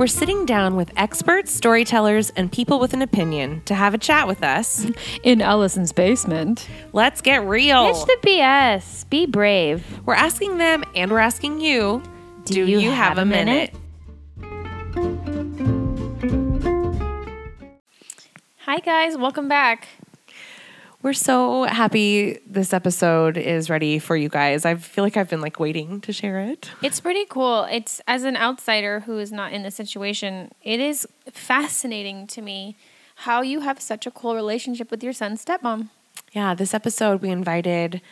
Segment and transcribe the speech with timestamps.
[0.00, 4.26] We're sitting down with experts, storytellers, and people with an opinion to have a chat
[4.26, 4.86] with us.
[5.24, 6.66] In Allison's basement.
[6.94, 7.92] Let's get real.
[7.92, 9.10] Ditch the BS.
[9.10, 9.84] Be brave.
[10.06, 12.02] We're asking them and we're asking you
[12.44, 13.74] Do, you, have, a minute?
[18.60, 19.18] Hi, guys.
[19.18, 19.86] Welcome back.
[21.02, 24.66] We're so happy this episode is ready for you guys.
[24.66, 26.70] I feel like I've been like waiting to share it.
[26.82, 27.66] It's pretty cool.
[27.70, 32.76] It's as an outsider who is not in the situation, it is fascinating to me
[33.16, 35.88] how you have such a cool relationship with your son's stepmom.
[36.32, 38.02] Yeah, this episode we invited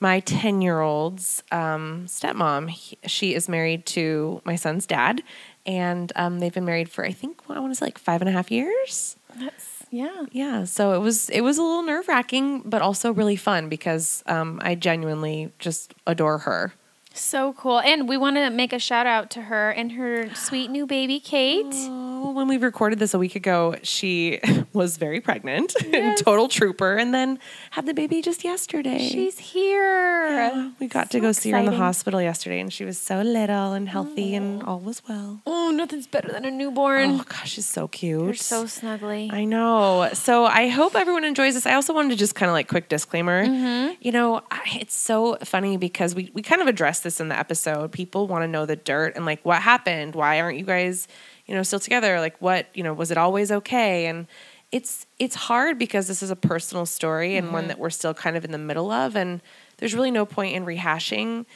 [0.00, 2.68] my 10 year old's um, stepmom.
[2.68, 5.22] He, she is married to my son's dad,
[5.64, 8.28] and um, they've been married for, I think, I want to say like five and
[8.28, 9.16] a half years.
[9.36, 10.26] That's yeah.
[10.32, 14.22] Yeah, so it was it was a little nerve wracking, but also really fun because
[14.26, 16.74] um, I genuinely just adore her.
[17.14, 17.80] So cool.
[17.80, 21.20] And we want to make a shout out to her and her sweet new baby,
[21.20, 21.74] Kate.
[22.24, 24.40] Oh, when we recorded this a week ago, she
[24.72, 27.38] was very pregnant and total trooper, and then
[27.72, 29.06] had the baby just yesterday.
[29.06, 30.26] She's here.
[30.28, 32.96] Yeah, we got to So go see her in the hospital yesterday, and she was
[32.96, 35.42] so little and healthy, and all was well.
[35.46, 37.20] Oh, nothing's better than a newborn.
[37.20, 38.24] Oh gosh, she's so cute.
[38.24, 39.30] They're so snuggly.
[39.30, 40.08] I know.
[40.14, 41.66] So I hope everyone enjoys this.
[41.66, 43.44] I also wanted to just kind of like quick disclaimer.
[43.44, 43.96] Mm-hmm.
[44.00, 47.92] You know, it's so funny because we we kind of addressed this in the episode.
[47.92, 50.16] People want to know the dirt and like what happened.
[50.16, 51.06] Why aren't you guys,
[51.46, 52.18] you know, still together?
[52.18, 54.06] Like what, you know, was it always okay?
[54.06, 54.26] And
[54.72, 57.54] it's it's hard because this is a personal story and Mm-hmm.
[57.54, 59.40] one that we're still kind of in the middle of and
[59.76, 61.46] there's really no point in rehashing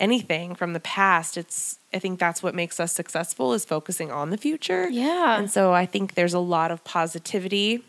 [0.00, 1.36] anything from the past.
[1.36, 4.88] It's I think that's what makes us successful is focusing on the future.
[4.88, 5.38] Yeah.
[5.38, 7.84] And so I think there's a lot of positivity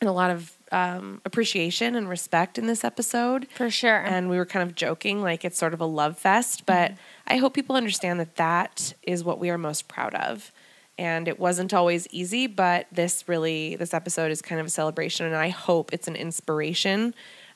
[0.00, 3.46] and a lot of um, appreciation and respect in this episode.
[3.54, 3.98] For sure.
[3.98, 6.92] And we were kind of joking, like it's sort of a love fest, but
[7.26, 10.50] I hope people understand that that is what we are most proud of.
[10.98, 15.26] And it wasn't always easy, but this really, this episode is kind of a celebration,
[15.26, 17.14] and I hope it's an inspiration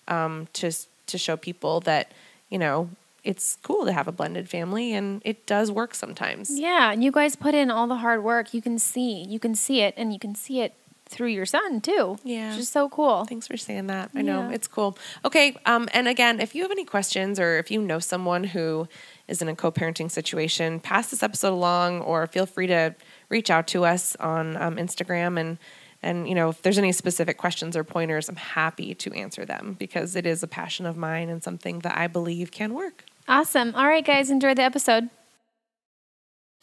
[0.08, 0.70] um, to
[1.06, 2.12] to show people that
[2.50, 2.90] you know
[3.24, 6.50] it's cool to have a blended family, and it does work sometimes.
[6.50, 8.52] yeah, and you guys put in all the hard work.
[8.52, 10.74] You can see, you can see it, and you can see it
[11.10, 12.18] through your son too.
[12.24, 12.50] Yeah.
[12.52, 13.24] which is so cool.
[13.24, 14.10] Thanks for saying that.
[14.14, 14.54] I know Yeah.
[14.54, 14.96] it's cool.
[15.24, 15.56] Okay.
[15.66, 18.86] Um, and again, if you have any questions or if you know someone who
[19.28, 22.94] is in a co-parenting situation, pass this episode along, or feel free to
[23.28, 25.58] reach out to us on um, Instagram and
[26.02, 29.76] and you know if there's any specific questions or pointers, I'm happy to answer them
[29.78, 33.04] because it is a passion of mine and something that I believe can work.
[33.28, 33.74] Awesome.
[33.74, 35.10] All right, guys, enjoy the episode.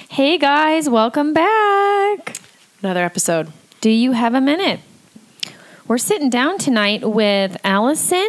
[0.09, 2.37] Hey guys, welcome back.
[2.81, 3.51] Another episode.
[3.79, 4.79] Do you have a minute?
[5.87, 8.27] We're sitting down tonight with Allison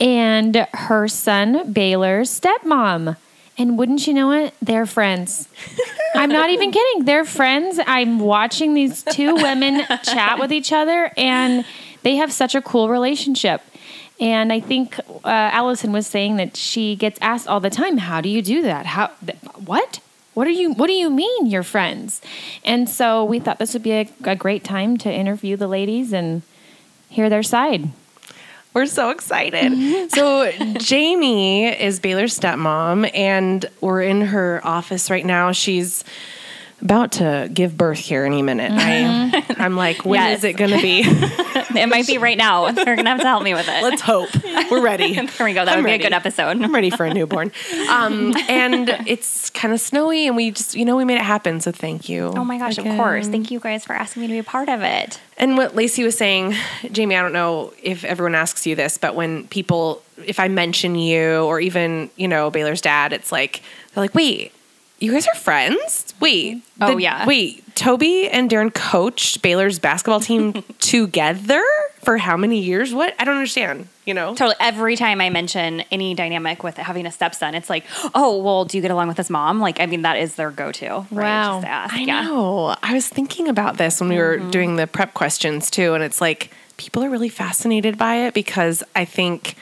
[0.00, 3.16] and her son Baylor's stepmom.
[3.58, 5.48] And wouldn't you know it, they're friends.
[6.14, 7.06] I'm not even kidding.
[7.06, 7.80] They're friends.
[7.86, 11.64] I'm watching these two women chat with each other, and
[12.02, 13.62] they have such a cool relationship.
[14.20, 18.20] And I think uh, Allison was saying that she gets asked all the time, "How
[18.20, 18.84] do you do that?
[18.84, 19.10] How?
[19.24, 20.00] Th- what?
[20.36, 20.74] What are you?
[20.74, 22.20] What do you mean you're friends?"
[22.62, 26.12] And so we thought this would be a, a great time to interview the ladies
[26.12, 26.42] and
[27.08, 27.88] hear their side.
[28.74, 30.10] We're so excited.
[30.14, 35.52] so, Jamie is Baylor's stepmom, and we're in her office right now.
[35.52, 36.04] She's
[36.82, 38.72] about to give birth here any minute.
[38.74, 40.44] I, I'm like, when is Yes.
[40.44, 41.04] it going to be?
[41.76, 42.70] It might be right now.
[42.72, 43.82] They're gonna have to help me with it.
[43.82, 44.30] Let's hope.
[44.70, 45.14] We're ready.
[45.36, 45.64] there we go.
[45.66, 46.04] That I'm would be a ready.
[46.04, 46.62] good episode.
[46.62, 47.52] I'm ready for a newborn.
[47.90, 51.60] Um, and it's kind of snowy, and we just, you know, we made it happen.
[51.60, 52.32] So, thank you.
[52.34, 52.78] Oh my gosh!
[52.78, 53.28] Of course.
[53.28, 55.20] Thank you guys for asking me to be a part of it.
[55.36, 56.54] And what Lacey was saying,
[56.92, 60.94] Jamie, I don't know if everyone asks you this, but when people, if I mention
[60.94, 63.60] you or even, you know, Baylor's dad, it's like,
[63.92, 64.52] they're like, wait,
[64.98, 66.14] you guys are friends?
[66.20, 66.62] Wait.
[66.80, 67.26] Oh, the- yeah.
[67.26, 71.62] Wait, Toby and Darren coached Baylor's basketball team together
[72.02, 72.94] for how many years?
[72.94, 73.14] What?
[73.18, 74.30] I don't understand, you know?
[74.34, 74.54] Totally.
[74.60, 77.84] Every time I mention any dynamic with having a stepson, it's like,
[78.14, 79.60] oh, well, do you get along with his mom?
[79.60, 81.06] Like, I mean, that is their go-to.
[81.10, 81.10] Right?
[81.10, 81.56] Wow.
[81.60, 81.94] Just ask.
[81.94, 82.22] I yeah.
[82.22, 82.74] know.
[82.82, 84.50] I was thinking about this when we were Mm-hmm.
[84.50, 88.82] doing the prep questions too, and it's like people are really fascinated by it because
[88.94, 89.54] I think,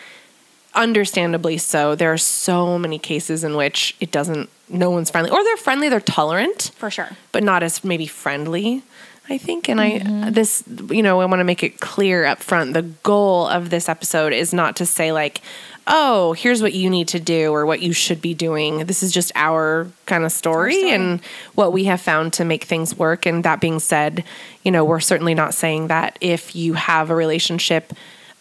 [0.74, 5.42] understandably so, there are so many cases in which it doesn't, no one's friendly, or
[5.42, 7.10] they're friendly, they're tolerant, For sure.
[7.32, 8.82] but not as maybe friendly.
[9.28, 10.32] I think, and I mm-hmm.
[10.32, 12.74] this you know I want to make it clear up front.
[12.74, 15.40] The goal of this episode is not to say like,
[15.86, 18.84] oh, here's what you need to do or what you should be doing.
[18.84, 21.22] This is just our kind of story, and
[21.54, 23.24] what we have found to make things work.
[23.24, 24.24] And that being said,
[24.62, 27.94] you know, we're certainly not saying that if you have a relationship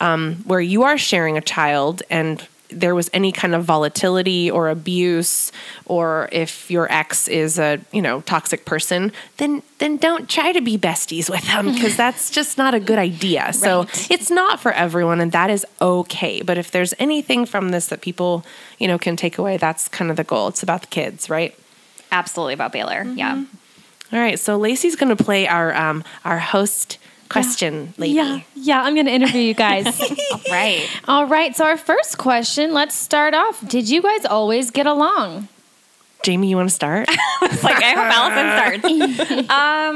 [0.03, 4.67] um, where you are sharing a child and there was any kind of volatility or
[4.69, 5.51] abuse
[5.85, 10.59] or if your ex is a you know toxic person then then don't try to
[10.59, 13.53] be besties with them because that's just not a good idea.
[13.53, 16.41] So it's not for everyone and that is okay.
[16.41, 18.43] But if there's anything from this that people
[18.79, 20.49] you know can take away that's kind of the goal.
[20.49, 21.57] It's about the kids right?
[22.11, 23.03] Absolutely about Baylor.
[23.03, 23.45] Yeah.
[24.11, 24.39] all right.
[24.39, 26.97] So lacey's going to play our um our host
[27.33, 28.81] question lady Yeah, yeah.
[28.81, 29.85] I'm going to interview you guys.
[30.51, 30.87] Right.
[31.07, 31.55] All right.
[31.55, 32.73] So our first question.
[32.73, 33.67] Let's start off.
[33.67, 35.47] Did you guys always get along?
[36.23, 37.09] jamie you want to start
[37.41, 38.85] It's like I hope Allison starts.
[39.49, 39.95] um,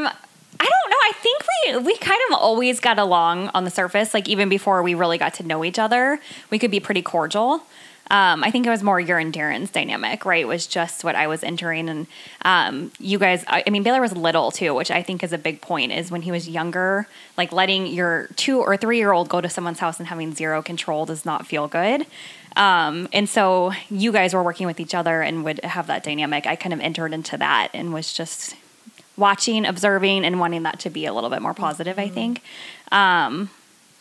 [0.60, 1.02] I don't know.
[1.10, 4.14] I think we we kind of always got along on the surface.
[4.14, 6.20] Like even before we really got to know each other,
[6.50, 7.64] we could be pretty cordial.
[8.10, 10.48] Um, I think it was more your and Darren's dynamic, right?
[10.48, 12.08] Was just what I was entering, and
[12.44, 13.44] um, you guys.
[13.48, 15.92] I, I mean, Baylor was little too, which I think is a big point.
[15.92, 17.08] Is when he was younger,
[17.38, 20.62] like letting your two or three year old go to someone's house and having zero
[20.62, 22.06] control does not feel good.
[22.56, 26.48] Um, and so you guys were working with each other and would have that dynamic.
[26.48, 28.56] I kind of entered into that and was just
[29.16, 32.42] watching, observing, and wanting that to be a little bit more positive, I think.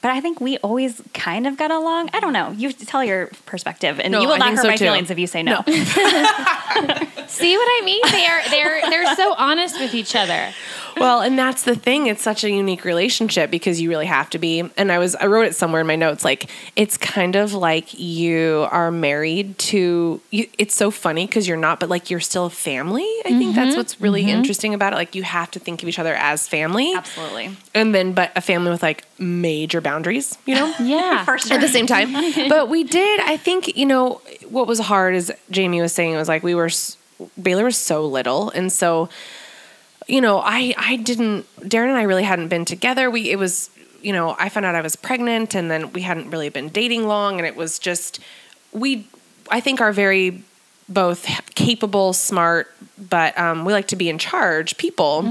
[0.07, 2.11] But I think we always kind of got along.
[2.15, 2.53] I don't know.
[2.53, 4.85] You tell your perspective, and No, you will I not think hurt so my too.
[4.85, 5.57] feelings if you say no.
[5.67, 8.01] See what I mean?
[8.13, 10.53] They are they're they're so honest with each other.
[10.97, 12.07] Well, and that's the thing.
[12.07, 14.69] It's such a unique relationship because you really have to be.
[14.77, 16.25] And I was I wrote it somewhere in my notes.
[16.25, 20.21] Like it's kind of like you are married to.
[20.31, 23.07] You, it's so funny because you're not, but like you're still a family.
[23.25, 23.79] I think that's mm-hmm.
[23.79, 24.31] what's really mm-hmm.
[24.31, 24.97] interesting about it.
[24.97, 27.57] Like you have to think of each other as family, Absolutely.
[27.75, 30.39] and then but a family with like major boundaries.
[30.47, 30.75] You know.
[30.87, 31.25] Yeah.
[31.25, 31.57] For sure.
[31.57, 32.13] at the same time.
[32.49, 33.21] but we did.
[33.21, 36.55] I think you know what was hard is Jamie was saying it was like we
[36.55, 36.71] were
[37.41, 39.09] Baylor was so little, and so
[40.07, 43.11] you know I I didn't Darren and I really hadn't been together.
[43.11, 43.71] We it was
[44.03, 47.07] you know I found out I was pregnant, and then we hadn't really been dating
[47.07, 48.21] long, and it was just
[48.73, 49.09] we
[49.51, 50.43] I think are very
[50.89, 55.23] both capable, smart, but um, we like to be in charge people,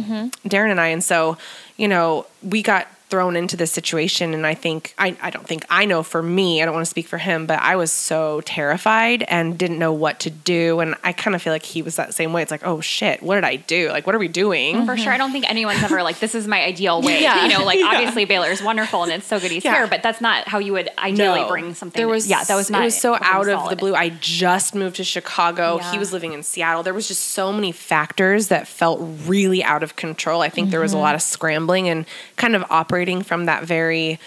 [0.45, 0.87] Darren and I.
[0.87, 1.37] And so,
[1.77, 4.33] you know, we got thrown into this situation.
[4.33, 6.89] And I think, I, I don't think, I know for me, I don't want to
[6.89, 10.79] speak for him, but I was so terrified and didn't know what to do.
[10.79, 12.41] And I kind of feel like he was that same way.
[12.41, 13.89] It's like, oh shit, what did I do?
[13.89, 14.85] Like, what are we doing?
[14.85, 15.13] For sure.
[15.13, 17.21] I don't think anyone's ever like, this is my ideal way.
[17.21, 17.45] Yeah.
[17.45, 17.91] You know, like Yeah.
[17.93, 19.75] obviously Baylor is wonderful and it's so good he's Yeah.
[19.75, 21.99] here, but that's not how you would ideally bring something.
[21.99, 22.81] There was yeah, that was not.
[22.81, 23.93] It was so out of the blue.
[23.93, 25.77] I just moved to Chicago.
[25.77, 26.83] He was living in Seattle.
[26.83, 30.41] There was just so many factors that felt really out of control.
[30.41, 31.03] I think there was a mm-hmm.
[31.03, 32.05] lot of scrambling and
[32.35, 34.19] kind of operating from that very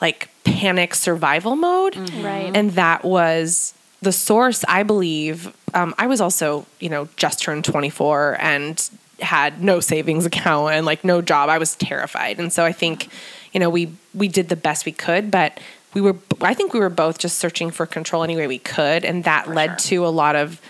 [0.00, 1.96] like panic survival mode.
[1.96, 2.50] Right.
[2.54, 5.52] And that was the source, I believe.
[5.72, 8.90] Um, I was also, you know, just turned 24 and
[9.20, 11.48] had no savings account and like no job.
[11.48, 12.38] I was terrified.
[12.38, 13.08] And so I think,
[13.52, 15.58] you know, we we did the best we could, but
[15.94, 19.04] we were I think we were both just searching for control any way we could
[19.04, 20.60] and that led to a lot of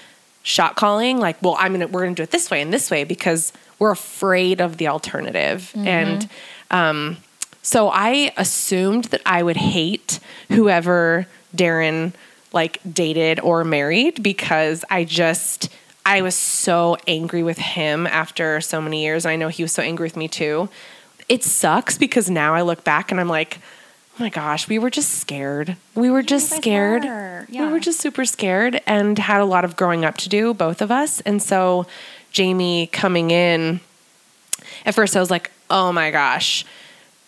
[0.42, 2.72] shot calling like, well, I'm going to we're going to do it this way and
[2.72, 5.72] this way because we're afraid of the alternative.
[5.74, 6.28] And
[6.70, 7.16] um
[7.64, 10.20] so I assumed that I would hate
[10.50, 11.26] whoever
[11.56, 12.12] Darren
[12.52, 15.70] like dated or married because I just
[16.06, 19.24] I was so angry with him after so many years.
[19.24, 20.68] And I know he was so angry with me too.
[21.26, 23.58] It sucks because now I look back and I'm like,
[24.12, 25.76] oh my gosh, we were just scared.
[25.94, 27.04] We were just scared.
[27.48, 27.66] were.
[27.66, 30.82] We were just super scared and had a lot of growing up to do, both
[30.82, 31.22] of us.
[31.22, 31.86] And so
[32.30, 33.80] Jamie coming in,
[34.84, 36.66] at first I was like, oh my gosh,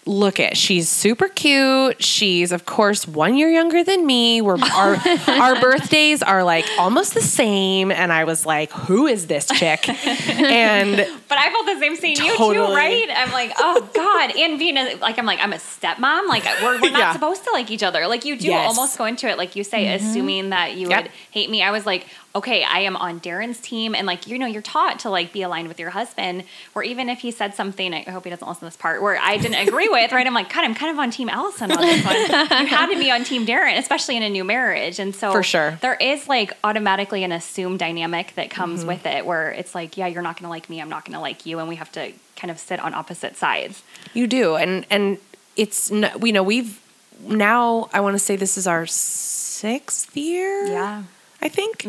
[0.06, 2.02] look at she's super cute.
[2.02, 4.40] She's of course one year younger than me.
[4.40, 4.96] We're our
[5.28, 7.90] our birthdays are like almost the same.
[7.90, 9.88] And I was like, who is this chick?
[9.88, 10.96] And
[11.28, 12.42] But I felt the same seeing you too,
[12.74, 13.08] right?
[13.16, 16.28] I'm like, oh god, and being a, like, I'm like, I'm a stepmom.
[16.28, 17.12] Like, we're, we're not Yeah.
[17.12, 18.06] supposed to like each other.
[18.06, 18.66] Like, you do Yes.
[18.76, 20.04] almost go into it, like you say, mm-hmm.
[20.06, 21.02] assuming that you Yep.
[21.04, 21.62] would hate me.
[21.62, 24.98] I was like, okay, I am on Darren's team, and like, you know, you're taught
[25.00, 26.44] to like be aligned with your husband.
[26.74, 29.18] Where even if he said something, I hope he doesn't listen to this part where
[29.18, 30.26] I didn't agree with, right?
[30.26, 32.14] I'm like, God, I'm kind of on Team Allison on this one.
[32.60, 35.42] you had to be on Team Darren, especially in a new marriage, and so For
[35.42, 35.78] sure.
[35.82, 38.88] there is like automatically an assumed dynamic that comes Mm-hmm.
[38.88, 41.14] with it where it's like, yeah, you're not going to like me, I'm not going
[41.14, 43.82] to like you, and we have to kind of sit on opposite sides.
[44.14, 45.18] You do, and and
[45.56, 46.80] it's we know we've
[47.26, 47.88] now.
[47.92, 50.66] I want to say this is our sixth year.
[50.66, 51.02] Yeah.
[51.40, 51.86] I think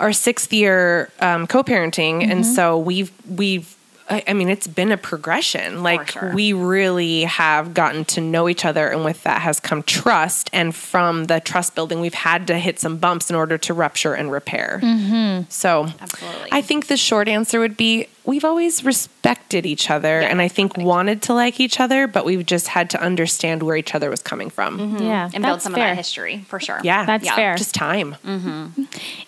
[0.00, 3.76] our sixth year um, co-parenting, and so we've we've
[4.12, 5.82] I, I mean, it's been a progression.
[5.82, 6.32] Like sure.
[6.34, 10.50] we really have gotten to know each other, and with that has come trust.
[10.52, 14.14] And from the trust building, we've had to hit some bumps in order to rupture
[14.14, 14.80] and repair.
[14.82, 15.44] Mm-hmm.
[15.48, 16.48] So, Absolutely.
[16.52, 20.46] I think the short answer would be we've always respected each other, Yeah, and I
[20.48, 20.86] think perfect.
[20.86, 24.22] wanted to like each other, but we've just had to understand where each other was
[24.22, 24.78] coming from.
[24.78, 25.02] Mm-hmm.
[25.02, 25.84] Yeah, and build some fair.
[25.84, 26.80] of that history for sure.
[26.84, 27.34] Yeah, That's Yeah.
[27.34, 27.56] fair.
[27.56, 28.14] Just time.
[28.24, 28.82] Mm-hmm.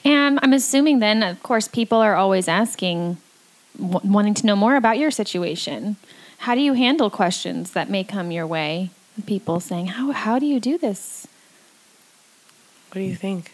[0.05, 3.17] And I'm assuming then, of course, people are always asking,
[3.78, 5.97] w- wanting to know more about your situation.
[6.38, 8.90] How do you handle questions that may come your way?
[9.26, 11.26] People saying, "How how do you do this?"
[12.90, 13.53] What do you think?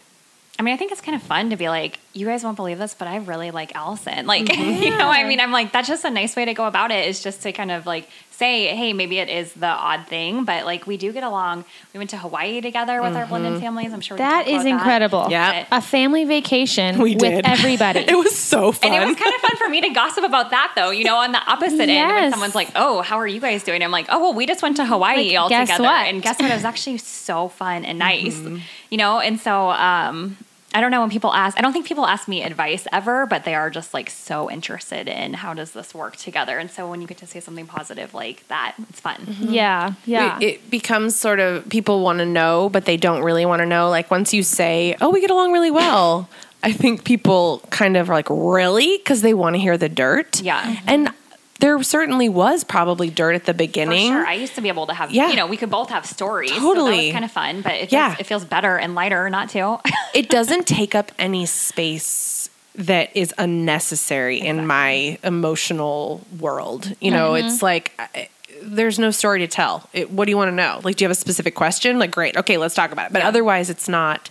[0.61, 2.77] I mean, I think it's kind of fun to be like, you guys won't believe
[2.77, 4.27] this, but I really like Allison.
[4.27, 6.91] Like, you know, I mean, I'm like, that's just a nice way to go about
[6.91, 10.45] it is just to kind of like say, hey, maybe it is the odd thing,
[10.45, 11.65] but like we do get along.
[11.95, 13.91] We went to Hawaii together with our blended families.
[13.91, 15.27] I'm sure that is can That talk is about incredible.
[15.31, 15.65] Yeah.
[15.71, 17.45] a family vacation We with did.
[17.47, 18.01] everybody.
[18.07, 18.93] It was so fun.
[18.93, 20.91] And it was kind of fun for me to gossip about that, though.
[20.91, 23.81] You know, on the opposite end, when someone's like, "Oh, how are you guys doing?"
[23.81, 26.07] I'm like, "Oh, well, we just went to Hawaii Like, all guess together, what?
[26.07, 26.51] and guess what?
[26.51, 28.57] It was actually so fun and nice." Mm-hmm.
[28.91, 30.37] You know, and so um,
[30.73, 31.57] I don't know when people ask.
[31.57, 35.07] I don't think people ask me advice ever, but they are just like so interested
[35.07, 36.57] in how does this work together.
[36.57, 39.17] And so when you get to say something positive like that, it's fun.
[39.17, 39.53] Mm-hmm.
[39.53, 40.37] yeah, yeah.
[40.39, 43.65] It, it becomes sort of people want to know, but they don't really want to
[43.65, 43.89] know.
[43.89, 46.29] Like once you say, "Oh, we get along really well,"
[46.63, 50.41] I think people kind of are like, "Really?" Because they want to hear the dirt.
[50.41, 50.79] Yeah.
[50.87, 51.13] and
[51.61, 54.11] there certainly was probably dirt at the For beginning.
[54.11, 54.25] sure.
[54.27, 55.29] I used to be able to have, Yeah.
[55.29, 56.49] you know, we could both have stories.
[56.49, 57.05] So that Totally.
[57.05, 58.15] was kind of fun, but it feels, Yeah.
[58.19, 59.79] it feels better and lighter not to.
[60.13, 66.95] it doesn't take up any space that is unnecessary in my emotional world.
[66.99, 68.29] You know, it's like I,
[68.63, 69.89] there's no story to tell.
[69.93, 70.79] It, what do you want to know?
[70.83, 71.99] Like, do you have a specific question?
[71.99, 73.13] Like, great, okay, let's talk about it.
[73.13, 74.29] But otherwise, it's not.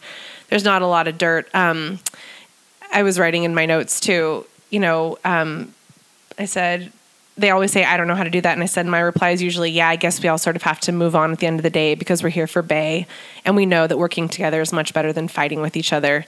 [0.48, 1.48] There's not a lot of dirt.
[1.54, 2.00] Um,
[2.92, 4.46] I was writing in my notes too.
[4.70, 5.74] You know, um,
[6.38, 6.92] I said
[7.40, 9.30] they always say I don't know how to do that, and I said my reply
[9.30, 9.88] is usually yeah.
[9.88, 11.70] I guess we all sort of have to move on at the end of the
[11.70, 13.06] day because we're here for Bay,
[13.44, 16.24] and we know that working together is much better than fighting with each other,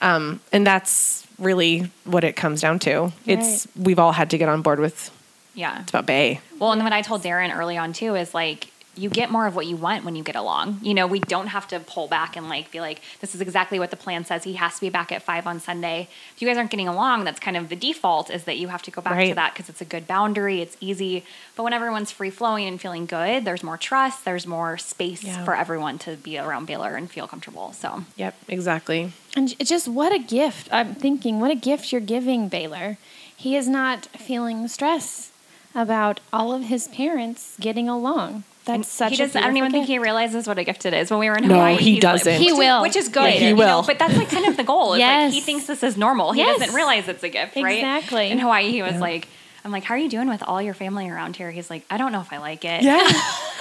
[0.00, 3.12] um, and that's really what it comes down to.
[3.26, 5.10] It's we've all had to get on board with.
[5.54, 5.80] yeah.
[5.82, 6.40] It's about Bay.
[6.58, 9.56] Well, and what I told Darren early on too is like you get more of
[9.56, 10.78] what you want when you get along.
[10.82, 13.78] You know, we don't have to pull back and like be like, this is exactly
[13.78, 14.44] what the plan says.
[14.44, 16.08] He has to be back at five on Sunday.
[16.34, 18.82] If you guys aren't getting along, that's kind of the default is that you have
[18.82, 20.60] to go back to that because it's a good boundary.
[20.60, 21.24] It's easy.
[21.56, 24.24] But when everyone's free flowing and feeling good, there's more trust.
[24.24, 25.44] There's more space Yeah.
[25.44, 27.72] for everyone to be around Baylor and feel comfortable.
[27.72, 29.12] So Yep, exactly.
[29.36, 30.68] And just what a gift.
[30.72, 32.98] I'm thinking, what a gift you're giving Baylor.
[33.36, 35.30] He is not feeling stress
[35.74, 38.44] about all of his parents getting along.
[38.64, 39.36] That's such he a doesn't.
[39.42, 41.10] I don't even beautiful think he realizes what a gift it is.
[41.10, 42.40] When we were in No, Hawaii, he doesn't.
[42.40, 42.80] He will.
[42.82, 43.24] which is good.
[43.34, 43.82] Yeah, he you will.
[43.82, 44.94] know, but that's like kind of the goal.
[44.94, 46.32] Is like he thinks this is normal.
[46.32, 46.58] He Yes.
[46.58, 47.78] doesn't realize it's a gift, right?
[47.78, 48.30] Exactly.
[48.30, 49.28] In Hawaii, he was like,
[49.64, 51.96] "I'm like, how are you doing with all your family around here?" He's like, "I
[51.98, 53.06] don't know if I like it." Yeah,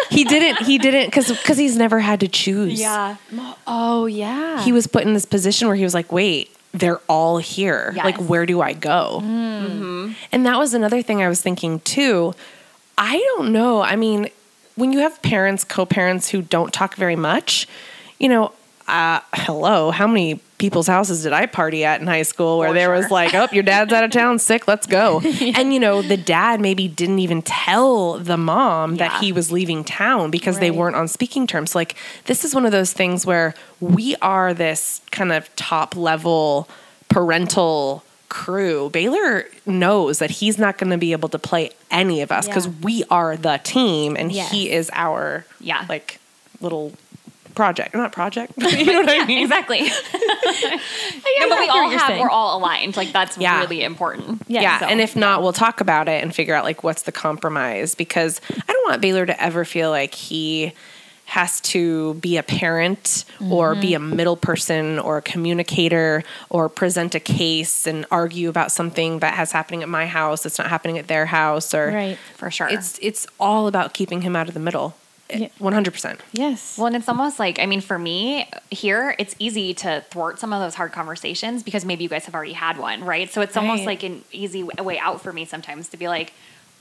[0.09, 0.65] he didn't.
[0.65, 2.79] He didn't because because he's never had to choose.
[2.79, 3.17] Yeah.
[3.67, 4.61] Oh, yeah.
[4.63, 7.91] he was put in this position where he was like, wait, they're all here.
[7.95, 8.05] Yes.
[8.05, 9.19] Like, where do I go?
[9.21, 10.11] Mm-hmm.
[10.31, 12.33] And that was another thing I was thinking too.
[12.97, 13.81] I don't know.
[13.81, 14.29] I mean,
[14.75, 17.67] when you have parents, co parents who don't talk very much,
[18.19, 18.51] you know,
[18.87, 22.73] uh, hello, how many people's houses did I party at in high school where For
[22.73, 25.21] there was like, oh, your dad's out of town, sick, let's go.
[25.55, 29.83] And, you know, the dad maybe didn't even tell the mom that he was leaving
[29.83, 31.75] town because they weren't on speaking terms.
[31.75, 36.67] Like, this is one of those things where we are this kind of top level
[37.09, 38.89] parental crew.
[38.91, 42.65] Baylor knows that he's not going to be able to play any of us because
[42.67, 42.73] Yeah.
[42.81, 44.49] we are the team and Yes.
[44.51, 45.85] he is our Yeah.
[45.87, 46.19] like
[46.61, 46.93] little
[47.55, 47.93] project.
[47.93, 48.53] Not project.
[48.57, 49.43] you know what I mean?
[49.43, 49.79] Exactly.
[49.83, 49.89] yeah,
[51.41, 52.01] No, but we all have.
[52.07, 52.19] saying.
[52.21, 52.97] We're all aligned.
[52.97, 53.59] Like that's Yeah.
[53.61, 54.41] really important.
[54.47, 57.03] Yeah, Yeah, So, and if not, we'll talk about it and figure out like what's
[57.03, 60.73] the compromise because I don't want Baylor to ever feel like he
[61.33, 64.15] has to be a parent or be a mm-hmm.
[64.15, 69.51] middle person or a communicator or present a case and argue about something that has
[69.51, 72.17] happening at my house that's not happening at their house or Right.
[72.37, 72.67] for sure.
[72.69, 74.95] it's it's all about keeping him out of the middle.
[75.29, 76.19] 100%.
[76.33, 76.77] Yes.
[76.77, 80.53] Well, and it's almost like, I mean, for me here, it's easy to thwart some
[80.53, 83.31] of those hard conversations because maybe you guys have already had one, right?
[83.31, 83.87] So it's almost Right.
[83.87, 86.33] like an easy way out for me sometimes to be like,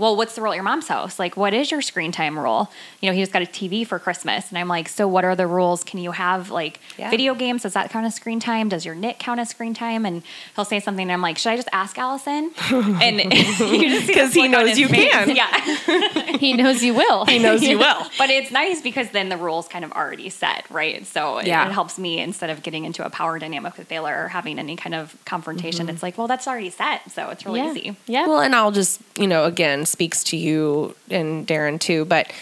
[0.02, 1.18] well, what's the rule at your mom's house?
[1.21, 2.71] Like, what is your screen time rule?
[3.00, 4.49] You know, he just got a TV for Christmas.
[4.49, 5.85] And I'm like, so what are the rules?
[5.85, 7.09] Can you have like Yeah.
[7.09, 7.62] video games?
[7.62, 8.68] Does that count as screen time?
[8.68, 10.04] Does your knit count as screen time?
[10.04, 10.25] And
[10.56, 11.04] he'll say something.
[11.04, 12.50] And I'm like, should I just ask Allison?
[12.73, 15.12] And you just see the 'Cause he knows you face.
[15.12, 15.37] can.
[15.37, 16.32] Yeah.
[16.42, 17.25] He knows you will.
[17.26, 18.02] He knows you will.
[18.18, 21.06] but it's nice because then the rules kind of already set, right?
[21.06, 21.68] So it, Yeah.
[21.68, 24.75] it helps me instead of getting into a power dynamic with Baylor or having any
[24.75, 25.87] kind of confrontation.
[25.87, 25.94] Mm-hmm.
[25.94, 27.09] It's like, well, that's already set.
[27.12, 27.71] So it's really yeah.
[27.71, 27.97] easy.
[28.06, 28.26] Yeah.
[28.26, 32.33] Well, and I'll just, you know, again, speaks to you and Darren too, but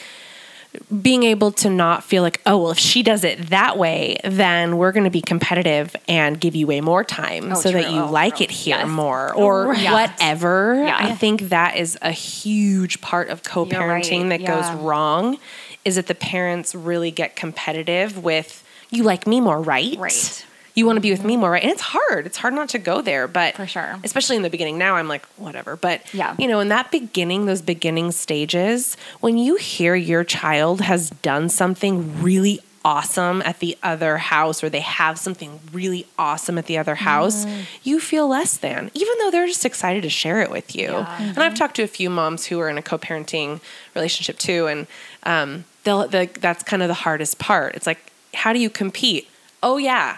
[1.03, 4.77] being able to not feel like, oh, well, if she does it that way, then
[4.77, 8.03] we're going to be competitive and give you way more time Oh, so that you
[8.03, 8.45] Oh, like true.
[8.45, 8.89] it here Yes.
[8.89, 9.91] more or Right.
[9.93, 10.81] whatever.
[10.85, 10.97] Yeah.
[10.97, 14.29] I think that is a huge part of co parenting right.
[14.29, 14.61] that Yeah.
[14.61, 15.39] goes wrong
[15.85, 19.97] is that the parents really get competitive with, you like me more, right?
[19.99, 20.45] Right.
[20.75, 21.63] You want to be with me more, right?
[21.63, 22.27] And it's hard.
[22.27, 23.99] It's hard not to go there, but For sure.
[24.05, 24.79] especially in the beginning.
[24.79, 25.77] Now I'm like, whatever.
[25.77, 26.35] But Yeah.
[26.39, 31.49] you know, in that beginning, those beginning stages, when you hear your child has done
[31.49, 36.79] something really awesome at the other house or they have something really awesome at the
[36.79, 37.61] other house, Mm-hmm.
[37.83, 40.85] you feel less than, even though they're just excited to share it with you.
[40.89, 41.19] Yeah.
[41.21, 43.61] And I've talked to a few moms who are in a co parenting
[43.95, 44.67] relationship too.
[44.67, 44.87] And
[45.25, 47.75] um, they'll, the, that's kind of the hardest part.
[47.75, 47.99] It's like,
[48.33, 49.29] how do you compete?
[49.63, 50.17] Oh, yeah.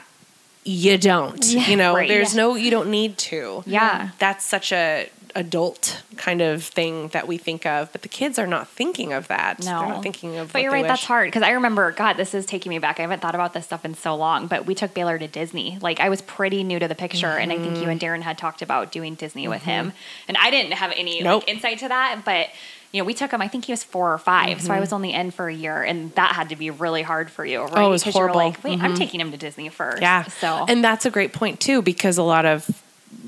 [0.65, 1.45] You don't.
[1.45, 2.09] you know, right.
[2.09, 2.43] there's Yeah.
[2.43, 4.11] no, you don't need to Yeah.
[4.19, 8.47] that's such a adult kind of thing that we think of, but the kids are
[8.47, 9.59] not thinking of that.
[9.61, 10.53] No, They're not thinking of.
[10.53, 10.87] But you're right.
[10.87, 11.91] That's hard because I remember.
[11.91, 12.99] God, this is taking me back.
[12.99, 14.47] I haven't thought about this stuff in so long.
[14.47, 15.79] But we took Baylor to Disney.
[15.81, 18.13] Like I was pretty new to the picture, and I think you and Mm-hmm.
[18.21, 19.95] Darren had talked about doing Disney with him,
[20.29, 21.45] and I didn't have any Nope.
[21.47, 22.21] like, insight to that.
[22.27, 22.49] But
[22.93, 23.41] you know, we took him.
[23.41, 24.81] I think he was four or 5 so I Mm-hmm.
[24.81, 27.63] was only in for a year, and that had to be really hard for you,
[27.63, 27.73] right?
[27.79, 28.51] Oh, it was Because you're horrible.
[28.51, 30.03] like, wait, I'm taking him to Disney first.
[30.03, 30.25] Yeah.
[30.25, 32.82] So and that's a great point too, because a lot of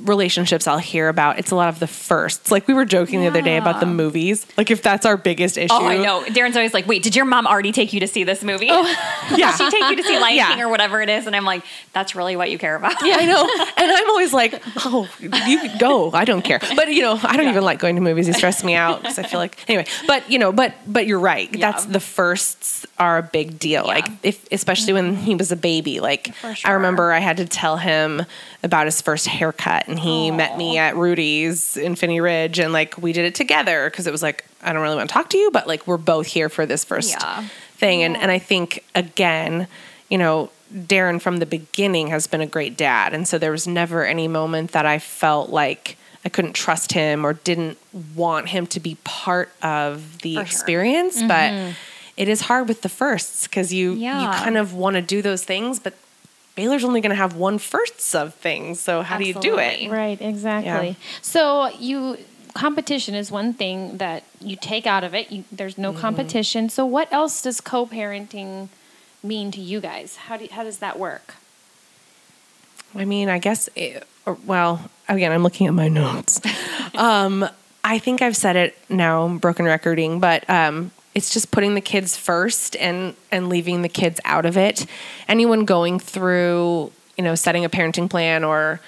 [0.05, 2.51] relationships I'll hear about, it's a lot of the firsts.
[2.51, 4.47] Like we were joking the other day about the movies.
[4.57, 5.73] Like if that's our biggest issue.
[5.73, 6.23] Oh, I know.
[6.25, 8.69] Darren's always like, "Wait, did your mom already take you to see this movie?
[8.71, 8.83] Oh,
[9.37, 9.57] yeah.
[9.57, 10.49] Did she take you to see Lion Yeah.
[10.55, 11.63] King or whatever it is?" And I'm like,
[11.93, 13.49] "That's really what you care about." Yeah, I know.
[13.77, 16.11] And I'm always like, oh, you go.
[16.13, 16.59] I don't care.
[16.77, 18.27] But you know, I don't even like going to movies.
[18.27, 19.87] They stress me out because I feel like anyway.
[20.07, 21.53] But you know, but but you're right.
[21.53, 21.73] Yeah.
[21.73, 23.85] That's the firsts are a big deal.
[23.85, 26.01] Like if especially when he was a baby.
[26.01, 28.23] Like For I remember I had to tell him
[28.63, 32.97] about his first haircut, and he met me at Rudy's in Phinney Ridge, and like
[32.99, 35.39] we did it together because it was like I don't really want to talk to
[35.39, 37.47] you, but like we're both here for this first Yeah.
[37.77, 38.03] thing.
[38.03, 39.67] And and I think again,
[40.09, 43.15] you know, Darren from the beginning has been a great dad.
[43.15, 47.25] And so there was never any moment that I felt like I couldn't trust him
[47.25, 47.77] or didn't
[48.17, 50.43] want him to be part of the For sure.
[50.47, 51.21] experience.
[51.23, 51.73] But mm-hmm.
[52.17, 55.45] it is hard with the firsts because you you kind of want to do those
[55.45, 55.95] things, but
[56.55, 58.81] Baylor's only going to have one firsts of things.
[58.81, 59.91] So how do you do it?
[59.91, 60.97] Right, exactly.
[61.21, 62.19] So you
[62.55, 65.31] competition is one thing that you take out of it.
[65.33, 66.69] You, there's no competition.
[66.69, 68.69] So what else does co-parenting
[69.23, 70.17] mean to you guys?
[70.17, 71.35] How do how does that work?
[72.95, 76.41] I mean, I guess, it, or, well, again, I'm looking at my notes.
[76.95, 77.49] um,
[77.83, 82.17] I think I've said it now, broken recording, but um, it's just putting the kids
[82.17, 84.87] first and and leaving the kids out of it.
[85.29, 88.81] Anyone going through, you know, setting a parenting plan or,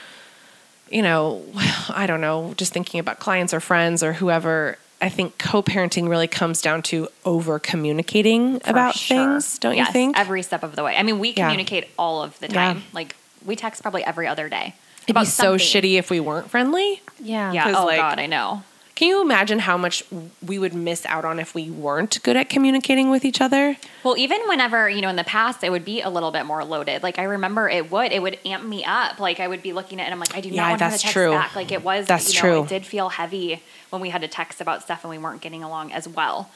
[0.91, 1.45] you know,
[1.89, 4.79] I don't know, just thinking about clients or friends or whoever.
[5.01, 9.17] I think co-parenting really comes down to over communicating about sure.
[9.17, 10.19] things, don't Yes, you think?
[10.19, 10.97] Every step of the way.
[10.97, 11.45] I mean, we Yeah.
[11.45, 12.55] communicate all of the Yeah.
[12.55, 12.85] time.
[12.95, 14.75] Like we text probably every other day.
[15.03, 17.03] It'd be about so shitty if we weren't friendly.
[17.21, 17.53] Yeah.
[17.53, 17.65] Yeah.
[17.65, 18.63] 'Cause, Oh like- God, I know.
[18.97, 20.03] Can you imagine how much
[20.45, 23.77] we would miss out on if we weren't good at communicating with each other?
[24.03, 26.65] Well, even whenever, you know, in the past, it would be a little bit more
[26.65, 27.03] loaded.
[27.03, 29.21] Like, I remember it would, it would amp me up.
[29.21, 30.95] Like, I would be looking at it and I'm like, I do Yeah, not want
[30.95, 31.31] to text true.
[31.33, 31.55] back.
[31.55, 32.63] Like, it was, That's you know, true.
[32.63, 35.63] it did feel heavy when we had to text about stuff and we weren't getting
[35.63, 36.51] along as well.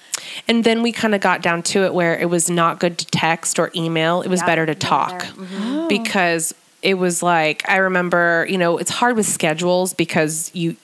[0.48, 3.06] And then we kind of got down to it where it was not good to
[3.08, 4.22] text or email.
[4.22, 5.24] It was Yep, better to talk.
[5.24, 5.90] Mhm.
[5.90, 10.76] because it was like, I remember, you know, it's hard with schedules because you,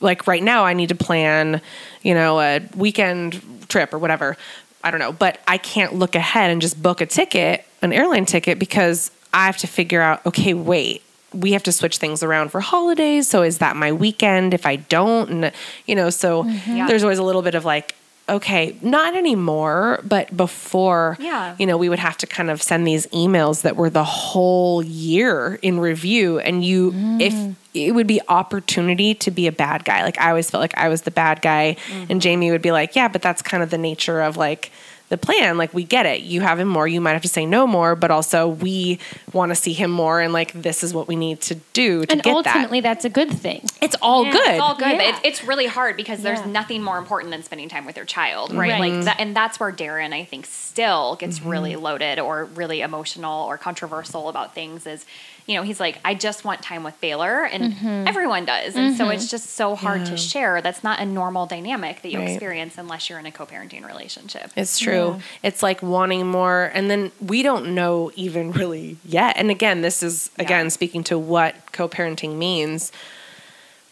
[0.00, 1.60] like right now, I need to plan,
[2.02, 4.36] you know, a weekend trip or whatever.
[4.82, 8.26] I don't know, but I can't look ahead and just book a ticket, an airline
[8.26, 11.02] ticket, because I have to figure out, okay, wait,
[11.34, 13.28] we have to switch things around for holidays.
[13.28, 15.30] So is that my weekend if I don't?
[15.30, 15.52] And,
[15.86, 16.76] you know, so mm-hmm.
[16.76, 16.86] Yeah.
[16.86, 17.94] there's always a little bit of like,
[18.28, 21.54] okay, not anymore, but before, Yeah.
[21.58, 24.82] you know, we would have to kind of send these emails that were the whole
[24.82, 26.38] year in review.
[26.38, 27.54] And you, if mm.
[27.74, 30.02] it would be opportunity to be a bad guy.
[30.02, 31.76] Like I always felt like I was the bad guy.
[31.90, 32.18] And mm-hmm.
[32.18, 34.70] Jamie would be like, yeah, but that's kind of the nature of like
[35.08, 35.56] the plan.
[35.56, 36.20] Like we get it.
[36.22, 36.86] You have him more.
[36.86, 38.98] You might have to say no more, but also we
[39.32, 40.20] want to see him more.
[40.20, 42.12] And like this is what we need to do to get that.
[42.12, 43.62] and get ultimately, that's a good thing.
[43.80, 44.48] It's all Yeah, good.
[44.48, 44.86] It's all good.
[44.96, 45.08] Yeah.
[45.10, 46.46] It's, it's really hard because there's Yeah.
[46.46, 48.72] nothing more important than spending time with your child, right?
[48.78, 48.92] Right.
[48.94, 51.48] Like that, and that's where Darren, I think, still gets Mm-hmm.
[51.48, 54.86] really loaded or really emotional or controversial about things.
[54.86, 55.06] Is
[55.48, 58.06] you know he's like, I just want time with Baylor, and Mm-hmm.
[58.06, 60.60] everyone does, and so it's just so hard to share.
[60.62, 62.28] That's not a normal dynamic that you Right.
[62.28, 64.50] experience unless you're in a co-parenting relationship.
[64.56, 65.20] It's true.
[65.42, 69.36] It's like wanting more, and then we don't know even really yet.
[69.38, 70.68] And again, this is again Yeah.
[70.70, 72.92] speaking to what co-parenting means.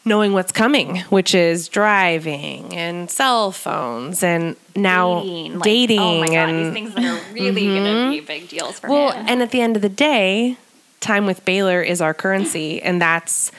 [0.04, 6.20] Knowing what's coming, which is driving and cell phones, and now dating, like, dating, oh
[6.20, 9.10] my god, and these things that are really going to be big deals for well,
[9.10, 9.24] him.
[9.26, 10.58] and at the end of the day,
[11.00, 13.52] time with Baylor is our currency, and that's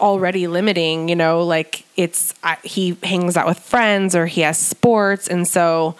[0.00, 1.08] already limiting.
[1.08, 5.96] You know, like it's he hangs out with friends or he has sports, and so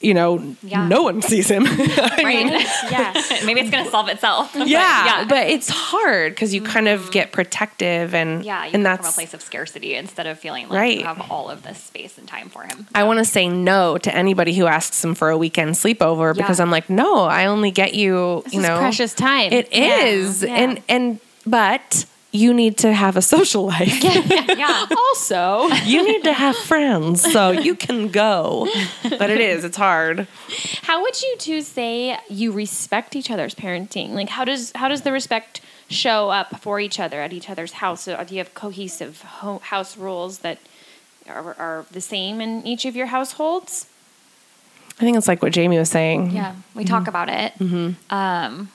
[0.00, 0.86] you know, Yeah.
[0.86, 1.64] no one sees him.
[1.66, 2.24] I right?
[2.24, 2.48] mean,
[2.90, 3.12] Yeah.
[3.44, 4.52] Maybe it's going to solve itself.
[4.54, 7.10] But yeah, yeah, but it's hard because you kind of mm-hmm.
[7.10, 10.68] get protective, and Yeah, you and that's from a place of scarcity instead of feeling
[10.68, 10.98] like Right.
[10.98, 12.86] you have all of this space and time for him.
[12.94, 16.60] I want to say no to anybody who asks him for a weekend sleepover because
[16.60, 19.52] I'm like, no, I only get you, This you is know, precious time.
[19.52, 19.98] It Yeah.
[20.04, 20.54] is, Yeah.
[20.54, 24.02] and and but you need to have a social life.
[24.04, 24.22] Yeah.
[24.26, 24.86] yeah, yeah.
[24.96, 28.68] also, you need to have friends so you can go.
[29.02, 30.26] But it is, it's hard.
[30.82, 34.10] how would you two say you respect each other's parenting?
[34.10, 37.72] Like, how does how does the respect show up for each other at each other's
[37.74, 38.04] house?
[38.04, 40.58] Do you have cohesive ho- house rules that
[41.28, 43.86] are, are the same in each of your households?
[44.98, 46.32] I think it's like what Jamie was saying.
[46.32, 47.52] Yeah, we talk about it.
[48.10, 48.68] Um,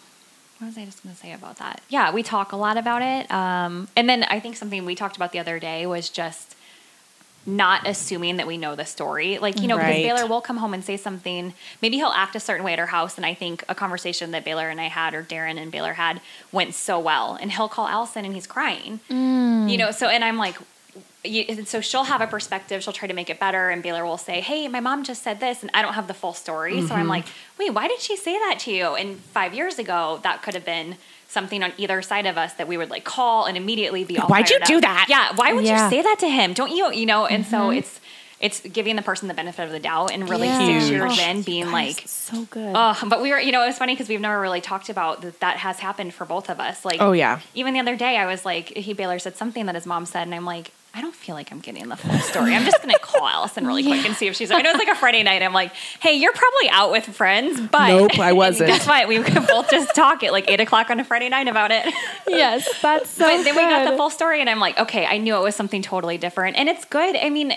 [0.59, 1.81] what was I just going to say about that?
[1.89, 3.29] Yeah, we talk a lot about it.
[3.31, 6.55] Um, and then I think something we talked about the other day was just
[7.45, 9.37] not assuming that we know the story.
[9.37, 9.97] Like, you know, Right.
[9.97, 11.53] because Baylor will come home and say something.
[11.81, 13.17] Maybe he'll act a certain way at our house.
[13.17, 16.21] And I think a conversation that Baylor and I had, or Darren and Baylor had,
[16.53, 17.37] went so well.
[17.41, 19.01] And he'll call Allison and he's crying.
[19.09, 20.55] You know, so, and I'm like,
[21.23, 22.83] you, and so she'll have a perspective.
[22.83, 25.39] She'll try to make it better, and Baylor will say, "Hey, my mom just said
[25.39, 26.79] this," and I don't have the full story.
[26.81, 26.93] So Mm-hmm.
[26.93, 27.25] I'm like,
[27.57, 30.65] "Wait, why did she say that to you?" And five years ago, that could have
[30.65, 30.97] been
[31.29, 34.27] something on either side of us that we would like call and immediately be all.
[34.27, 34.81] Why'd you fired do up.
[34.83, 35.05] that?
[35.09, 35.85] Yeah, why would Yeah.
[35.85, 36.53] you say that to him?
[36.53, 36.91] Don't you?
[36.91, 37.77] You know, and so Mm-hmm.
[37.79, 37.99] it's
[38.41, 40.79] it's giving the person the benefit of the doubt, and really Yeah.
[40.79, 42.03] six years Oh, in being like.
[42.05, 42.73] so good.
[42.75, 45.21] Oh, but we were, you know, it was funny because we've never really talked about
[45.21, 45.39] that.
[45.39, 46.83] That has happened for both of us.
[46.83, 47.39] Like, Oh, yeah.
[47.53, 50.23] Even the other day, I was like, he Baylor said something that his mom said,
[50.23, 52.53] and I'm like, I don't feel like I'm getting the full story.
[52.53, 54.51] I'm just gonna call Allison really quick and see if she's.
[54.51, 55.41] I know it's like a Friday night.
[55.41, 58.67] I'm like, hey, you're probably out with friends, but Nope, I wasn't.
[58.67, 59.07] Guess what?
[59.07, 61.91] We could both just talk at like eight o'clock on a Friday night about it.
[62.27, 65.17] yes, that's so but then we got the full story, and I'm like, okay, I
[65.17, 67.15] knew it was something totally different, and it's good.
[67.15, 67.53] I mean.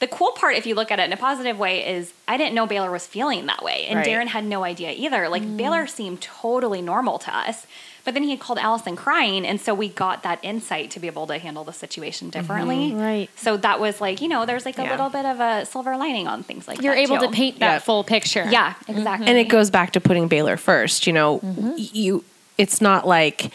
[0.00, 2.54] The cool part, if you look at it in a positive way, is I didn't
[2.54, 4.06] know Baylor was feeling that way, and Right.
[4.06, 5.28] Darren had no idea either.
[5.28, 5.56] Like mm.
[5.56, 7.66] Baylor seemed totally normal to us,
[8.08, 11.08] but then he had called Allison crying, and so we got that insight to be
[11.08, 12.40] able to handle the situation mm-hmm.
[12.40, 12.94] differently.
[12.94, 13.28] Right.
[13.36, 14.92] So that was like, you know, there's like a Yeah.
[14.92, 16.84] little bit of a silver lining on things like that.
[16.84, 17.26] You're able too.
[17.26, 17.78] to paint that Yeah.
[17.80, 18.48] full picture.
[18.50, 19.02] Yeah, exactly.
[19.02, 19.22] Mm-hmm.
[19.24, 21.06] And it goes back to putting Baylor first.
[21.06, 21.68] You know, mm-hmm.
[21.72, 22.24] y- you.
[22.56, 23.50] It's not like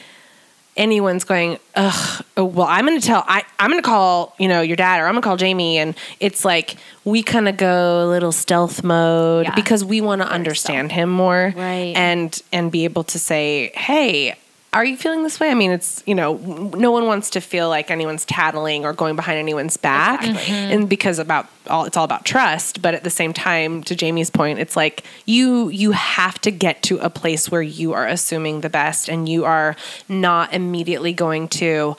[0.78, 1.58] anyone's going.
[1.74, 2.24] Ugh.
[2.38, 3.24] Oh, well, I'm going to tell.
[3.28, 4.36] I I'm going to call.
[4.38, 5.80] You know, your dad, or I'm going to call Jamie.
[5.80, 9.56] And it's like we kind of go a little stealth mode Yeah.
[9.56, 11.94] because we want to understand him more, Right.
[11.96, 14.36] And and be able to say, hey.
[14.74, 15.52] Are you feeling this way?
[15.52, 16.36] I mean, it's, you know,
[16.76, 20.22] no one wants to feel like anyone's tattling or going behind anyone's back.
[20.24, 20.54] Exactly.
[20.54, 20.74] Mm-hmm.
[20.74, 24.32] And because about all it's all about trust, but at the same time to Jamie's
[24.32, 28.62] point, it's like you you have to get to a place where you are assuming
[28.62, 29.76] the best and you are
[30.10, 31.96] not immediately going to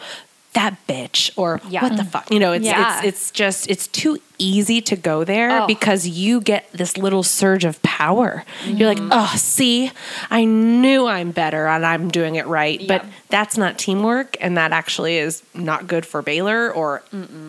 [0.54, 1.82] that bitch or Yeah.
[1.82, 2.08] what the mm.
[2.08, 2.30] fuck.
[2.32, 2.98] You know, it's Yeah.
[2.98, 5.66] it's it's just it's too easy to go there Oh.
[5.66, 8.44] because you get this little surge of power.
[8.66, 9.08] You're Mm-hmm.
[9.08, 9.90] like, "Oh, see,
[10.30, 14.72] I knew I'm better and I'm doing it right." But that's not teamwork and that
[14.72, 17.02] actually is not good for Baylor or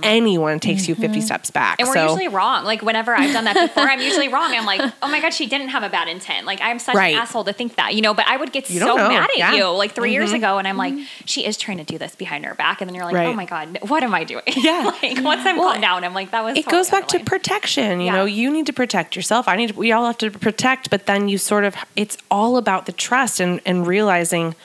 [0.04, 1.80] anyone takes you 50 steps back.
[1.80, 2.64] And we're so usually wrong.
[2.66, 4.52] Like whenever I've done that before, I'm usually wrong.
[4.54, 6.46] I'm like, oh my god, she didn't have a bad intent.
[6.46, 7.16] Like I'm such Right.
[7.16, 8.14] an asshole to think that, you know.
[8.14, 9.10] But I would get You so know.
[9.10, 9.48] mad at Yeah.
[9.50, 9.58] Mm-hmm.
[9.58, 10.94] you like 3 years ago, and I'm like,
[11.26, 13.28] she is trying to do this behind her back, and then you're like, Right.
[13.28, 14.44] oh my god, what am I doing?
[14.56, 14.92] Yeah.
[15.02, 16.58] like once I'm Well, calmed down, I'm like, that was.
[16.78, 18.00] Goes back to protection.
[18.00, 18.16] You Yeah.
[18.18, 19.48] know, you need to protect yourself.
[19.48, 19.70] I need.
[19.70, 21.76] To, we all have to protect, but then you sort of.
[21.96, 24.56] It's all about the trust and and realizing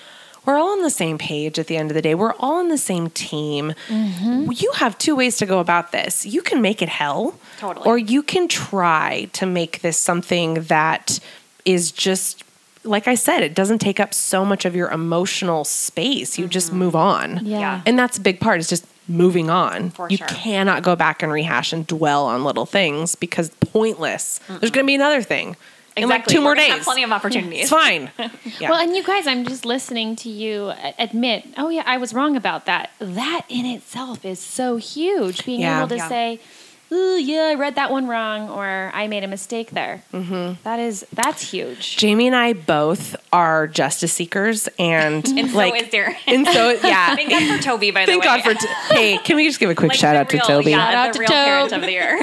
[0.47, 2.15] we're all on the same page at the end of the day.
[2.15, 3.75] We're all on the same team.
[3.89, 4.51] Mm-hmm.
[4.53, 6.25] You have two ways to go about this.
[6.25, 7.87] You can make it hell, Totally.
[7.87, 11.21] or you can try to make this something that
[11.65, 12.43] is just
[12.83, 16.39] like I said, it doesn't take up so much of your emotional space.
[16.39, 17.45] You just move on.
[17.45, 17.83] Yeah.
[17.85, 19.91] And that's a big part is just moving on.
[19.91, 20.27] For you sure.
[20.29, 24.41] cannot go back and rehash and dwell on little things because pointless.
[24.49, 25.57] There's going to be another thing
[25.97, 26.75] in like two more We're gonna days.
[26.77, 27.63] Have plenty of opportunities.
[27.63, 28.11] It's fine.
[28.61, 28.71] Yeah.
[28.71, 32.13] Well, and you guys, I'm just listening to you uh, admit, oh, yeah, I was
[32.15, 32.91] wrong about that.
[32.99, 35.45] That in itself is so huge.
[35.45, 35.79] Being Yeah.
[35.79, 36.09] able to Yeah.
[36.09, 36.41] say,
[36.93, 40.03] ooh, yeah, I read that one wrong, or I made a mistake there.
[40.13, 40.63] Mm-hmm.
[40.65, 41.97] That is, that's huge.
[41.97, 46.17] Jamie and I both are justice seekers, and, And so like, is Darren.
[46.27, 47.15] and so yeah.
[47.17, 48.21] Thank God for Toby, by the way.
[48.21, 48.25] Thank.
[48.25, 48.55] God for.
[48.55, 50.71] T- hey, can we just give a quick Like shout the out to Toby?
[50.71, 52.19] Yeah, Shout out the to real parent of the year.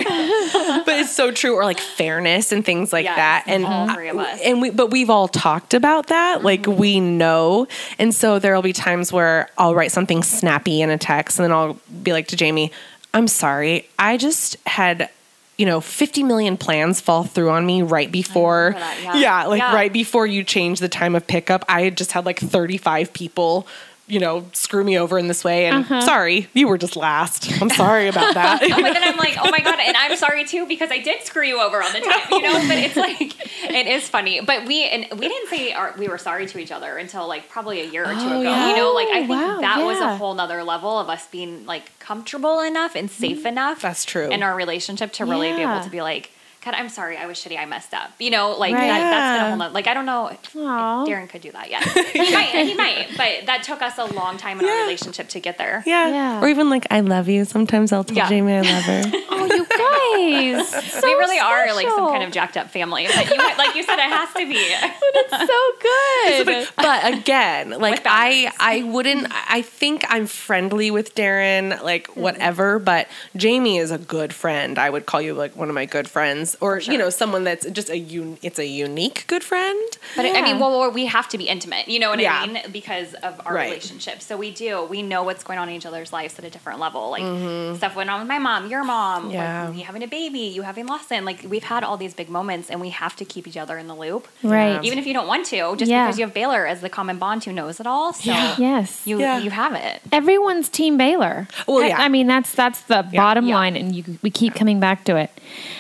[0.85, 4.09] but it's so true or like fairness and things like Yes, that and all three
[4.09, 4.39] of us.
[4.43, 6.79] and we but we've all talked about that like Mm-hmm.
[6.79, 7.67] we know
[7.99, 11.51] and so there'll be times where i'll write something snappy in a text and then
[11.51, 12.71] i'll be like to jamie
[13.13, 15.09] i'm sorry i just had
[15.57, 19.45] you know 50 million plans fall through on me right before that, yeah.
[19.45, 19.73] like Yeah.
[19.73, 23.65] right before you change the time of pickup i had just had like 35 people
[24.09, 25.99] you know screw me over in this way and Uh-huh.
[26.01, 29.59] sorry you were just last i'm sorry about that but then I'm like, oh my
[29.59, 32.41] god, and I'm sorry too because I did screw you over on the time, you
[32.41, 32.53] know.
[32.67, 33.21] But it's like,
[33.69, 34.41] it is funny.
[34.41, 37.49] But we and we didn't say our, we were sorry to each other until like
[37.49, 38.41] probably a year or two Oh, ago.
[38.41, 38.69] yeah.
[38.69, 41.65] You know, like I think wow, that was a whole nother level of us being
[41.65, 43.81] like comfortable enough and safe enough.
[43.81, 44.29] That's true.
[44.29, 46.31] In our relationship to really be able to be like.
[46.69, 47.15] God, I'm sorry.
[47.15, 47.57] I was shitty.
[47.57, 48.11] I messed up.
[48.19, 48.87] You know, like Right.
[48.87, 50.27] that, that's been a whole nother, like I don't know.
[50.27, 51.05] if Aw.
[51.05, 51.81] Darren could do that yet.
[52.11, 52.49] he might.
[52.49, 53.07] He might.
[53.15, 55.81] But that took us a long time in our relationship to get there.
[55.85, 56.09] Yeah.
[56.09, 56.41] Yeah.
[56.41, 57.45] Or even like, I love you.
[57.45, 58.27] Sometimes I'll tell Yeah.
[58.27, 59.03] Jamie I love her.
[59.39, 61.01] Oh, you guys.
[61.03, 63.05] we really are like some kind of jacked up family.
[63.05, 64.57] But you, like you said, it has to be.
[64.57, 66.67] It's so good.
[66.75, 68.51] but again, like I.
[68.59, 69.27] I wouldn't.
[69.31, 72.79] I think I'm friendly with Darren, like whatever.
[72.79, 74.79] But Jamie is a good friend.
[74.79, 77.65] I would call you like one of my good friends, or you know, someone that's
[77.71, 78.37] just a un.
[78.41, 79.79] It's a unique good friend.
[80.15, 81.87] But I mean, well, we have to be intimate.
[81.87, 82.39] You know what Yeah.
[82.41, 82.61] I mean?
[82.71, 83.65] Because of our Right.
[83.69, 84.21] relationship.
[84.21, 84.83] So we do.
[84.85, 87.09] We know what's going on in each other's lives at a different level.
[87.11, 87.75] Like Mm-hmm.
[87.77, 89.65] stuff went on with my mom, your mom, Yeah.
[89.65, 91.25] like me having a baby, you having Lawson.
[91.25, 93.87] Like we've had all these big moments, and we have to keep each other in
[93.87, 94.27] the loop.
[94.43, 94.83] Right.
[94.83, 96.05] Even if you don't want to, just Yeah.
[96.05, 98.13] because you have Baylor as the common bond who knows it all.
[98.13, 99.01] So Yes.
[99.05, 99.39] you Yeah.
[99.39, 100.01] you have it.
[100.11, 101.47] everyone's team Baylor.
[101.67, 102.01] Well, I- yeah.
[102.01, 103.55] I, mean that's that's the bottom Yeah.
[103.55, 105.29] line, and you, we keep coming back to it.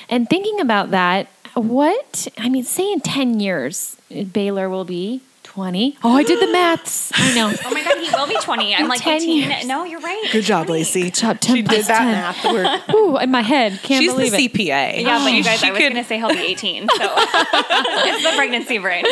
[0.09, 3.95] And thinking about that, what I mean, say in ten years,
[4.33, 5.97] Baylor will be twenty.
[6.03, 7.11] Oh, I did the maths.
[7.15, 7.51] I know.
[7.65, 8.75] Oh my god, he will be twenty.
[8.75, 9.49] I'm like 10 eighteen.
[9.49, 9.65] years.
[9.65, 10.27] No, you're right.
[10.31, 10.79] Good job, 20.
[10.79, 11.09] Lacey.
[11.11, 12.11] job, 10 She did that 10.
[12.11, 12.43] math.
[12.45, 14.53] We're- Ooh, in my head, can't She's believe the it.
[14.53, 15.01] CPA.
[15.01, 15.43] Yeah, but you oh.
[15.43, 16.87] guys, She I was could- gonna say he'll be 18.
[16.89, 19.05] So it's the pregnancy brain.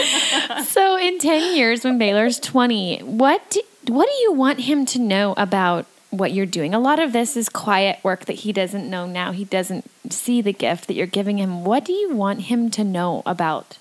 [0.65, 4.99] So in 10 years when Baylor's 20, what do, what do you want him to
[4.99, 5.85] know about
[6.17, 6.73] what you're doing?
[6.73, 9.32] A lot of this is quiet work that he doesn't know now.
[9.32, 11.63] He doesn't see the gift that you're giving him.
[11.63, 13.78] What do you want him to know about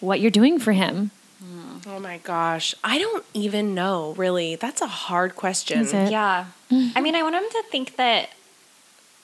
[0.00, 1.10] what you're doing for him?
[1.42, 4.14] Mm, oh my gosh, I don't even know.
[4.16, 5.80] Really, that's a hard question.
[5.80, 6.10] Is it?
[6.10, 6.46] Yeah.
[6.70, 8.30] I mean, I want him to think that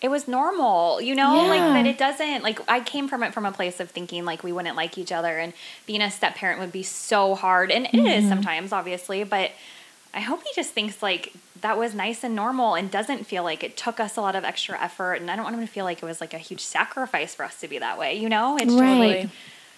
[0.02, 3.46] it was normal, you know, like that it doesn't like I came from it from
[3.46, 5.52] a place of thinking like we wouldn't like each other and
[5.86, 8.28] being a step parent would be so hard and it is mm-hmm.
[8.28, 9.52] sometimes obviously, but
[10.12, 13.64] I hope he just thinks like that was nice and normal and doesn't feel like
[13.64, 15.84] it took us a lot of extra effort and I don't want him to feel
[15.84, 18.56] like it was like a huge sacrifice for us to be that way, you know?
[18.60, 19.22] It's Right.
[19.22, 19.34] just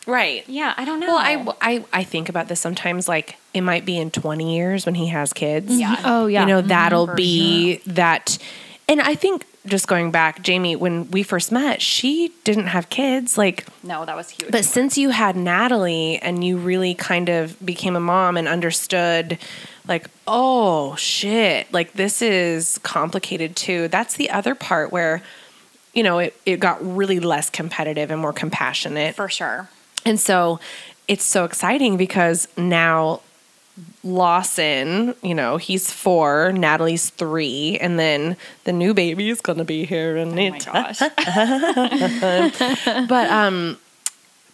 [0.07, 0.45] Right.
[0.49, 1.07] yeah, I don't know.
[1.07, 3.09] Well, I, I, I think about this sometimes.
[3.09, 5.79] Like it might be in 20 years when he has kids.
[5.79, 5.97] Yeah.
[5.97, 6.07] Mm-hmm.
[6.07, 6.41] Oh, yeah.
[6.43, 8.37] You know, that'll for be that.
[8.87, 13.39] And I think just going back, Jamie, when we first met, she didn't have kids.
[13.39, 14.51] Like, no, that was huge.
[14.51, 19.39] but since you had Natalie and you really kind of became a mom and understood,
[19.87, 23.89] like, oh shit, like this is complicated too.
[23.89, 25.23] That's the other part where,
[25.93, 29.15] you know, it, it got really less competitive and more compassionate.
[29.15, 29.69] for sure.
[30.05, 30.61] And so
[31.09, 33.21] it's so exciting because now
[34.03, 39.85] Lawson, you know, he's four, Natalie's three, and then the new baby is gonna be
[39.85, 41.01] here and Oh it gosh.
[43.09, 43.79] but um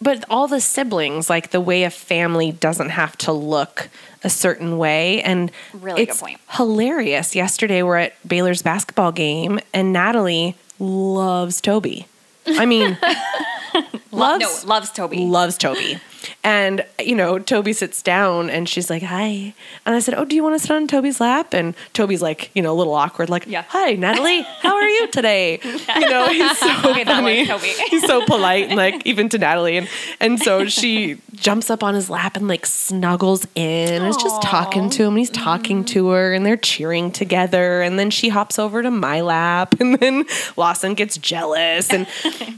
[0.01, 3.89] but all the siblings like the way a family doesn't have to look
[4.23, 6.39] a certain way and Really good it's point.
[6.49, 12.07] hilarious yesterday we're at baylor's basketball game and natalie loves toby
[12.47, 12.97] i mean
[14.11, 15.17] loves no, loves Toby.
[15.17, 15.99] loves Toby.
[16.43, 19.53] And, you know, Toby sits down and she's like, hi.
[19.85, 21.53] And I said, oh, do you want to sit on Toby's lap?
[21.53, 23.63] And Toby's like, you know, a little awkward, like, Yeah.
[23.67, 25.59] hi, Natalie, how are you today?
[26.01, 27.45] You know, he's so Okay, funny.
[27.45, 27.67] Toby.
[27.89, 29.77] He's so polite and like, even to Natalie.
[29.77, 34.15] And, and so she jumps up on his lap and like snuggles in and is
[34.17, 35.09] just talking to him.
[35.09, 37.81] And he's talking to her and they're cheering together.
[37.81, 40.25] And then she hops over to my lap and then
[40.57, 41.91] Lawson gets jealous.
[41.91, 42.07] And,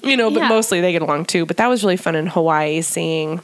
[0.03, 0.49] you know, but Yeah.
[0.49, 1.45] mostly they get along too.
[1.45, 3.41] But that was really fun in Hawaii seeing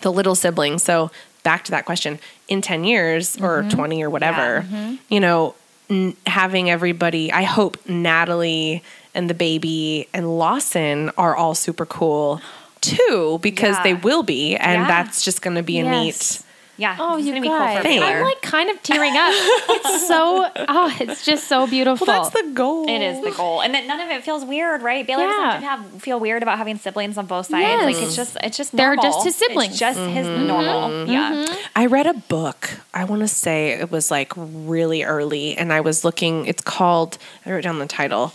[0.00, 0.82] the little siblings.
[0.82, 1.10] So
[1.42, 3.70] back to that question in 10 years or mm-hmm.
[3.70, 4.96] 20 or whatever, mm-hmm.
[5.08, 5.54] you know,
[5.88, 8.82] n- having everybody, I hope Natalie
[9.14, 12.40] and the baby and Lawson are all super cool
[12.80, 13.82] too, because Yeah.
[13.82, 14.56] they will be.
[14.56, 14.88] And Yeah.
[14.88, 15.90] that's just going to be a Yes.
[15.90, 16.47] neat.
[16.78, 16.96] Yeah.
[16.98, 17.74] Oh, it's you gonna be guys!
[17.74, 19.34] cool for Thank I'm like kind of tearing up.
[19.70, 22.06] It's so oh, it's just so beautiful.
[22.06, 22.88] Well, that's the goal.
[22.88, 25.06] It is the goal, and that none of it feels weird, right?
[25.06, 25.28] Baylor Yeah.
[25.28, 27.62] doesn't have to have feel weird about having siblings on both sides.
[27.62, 27.84] Yes.
[27.84, 29.72] Like it's just, it's just They're just his siblings.
[29.72, 30.46] It's just his mm-hmm.
[30.46, 30.88] normal.
[30.88, 31.10] Mm-hmm.
[31.10, 31.56] Yeah.
[31.74, 32.70] I read a book.
[32.94, 36.46] I want to say it was like really early, and I was looking.
[36.46, 37.18] It's called.
[37.44, 38.32] I wrote down the title.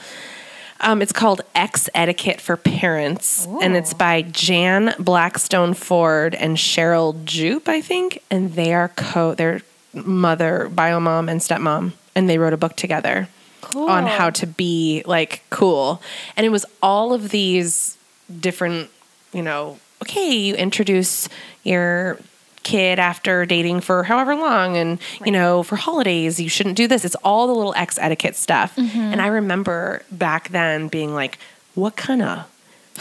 [0.79, 7.69] Um, it's called Ex-Etiquette for Parents, and it's by Jan Blackstone Ford and Sharyl Jupe,
[7.69, 8.21] I think.
[8.29, 9.33] And they are co.
[9.33, 9.61] They're
[9.93, 13.29] mother, bio mom, and stepmom, and they wrote a book together
[13.75, 16.01] on how to be like cool.
[16.35, 17.97] And it was all of these
[18.39, 18.89] different,
[19.31, 21.29] you know, okay, you introduce
[21.63, 22.17] your
[22.63, 27.03] kid after dating for however long and you know for holidays you shouldn't do this
[27.05, 28.97] it's all the little ex etiquette stuff mm-hmm.
[28.97, 31.37] and i remember back then being like
[31.75, 32.49] what kind of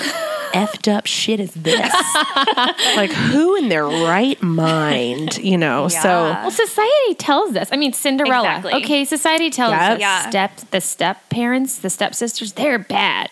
[0.53, 1.92] effed up shit is this
[2.96, 7.68] like who in their right mind you know so Well, society tells us.
[7.72, 8.57] I mean, Cinderella.
[8.57, 8.83] Exactly.
[8.85, 9.92] Okay, society tells Yep.
[9.92, 10.29] us Yeah.
[10.31, 13.29] step the step parents, the stepsisters, they're bad.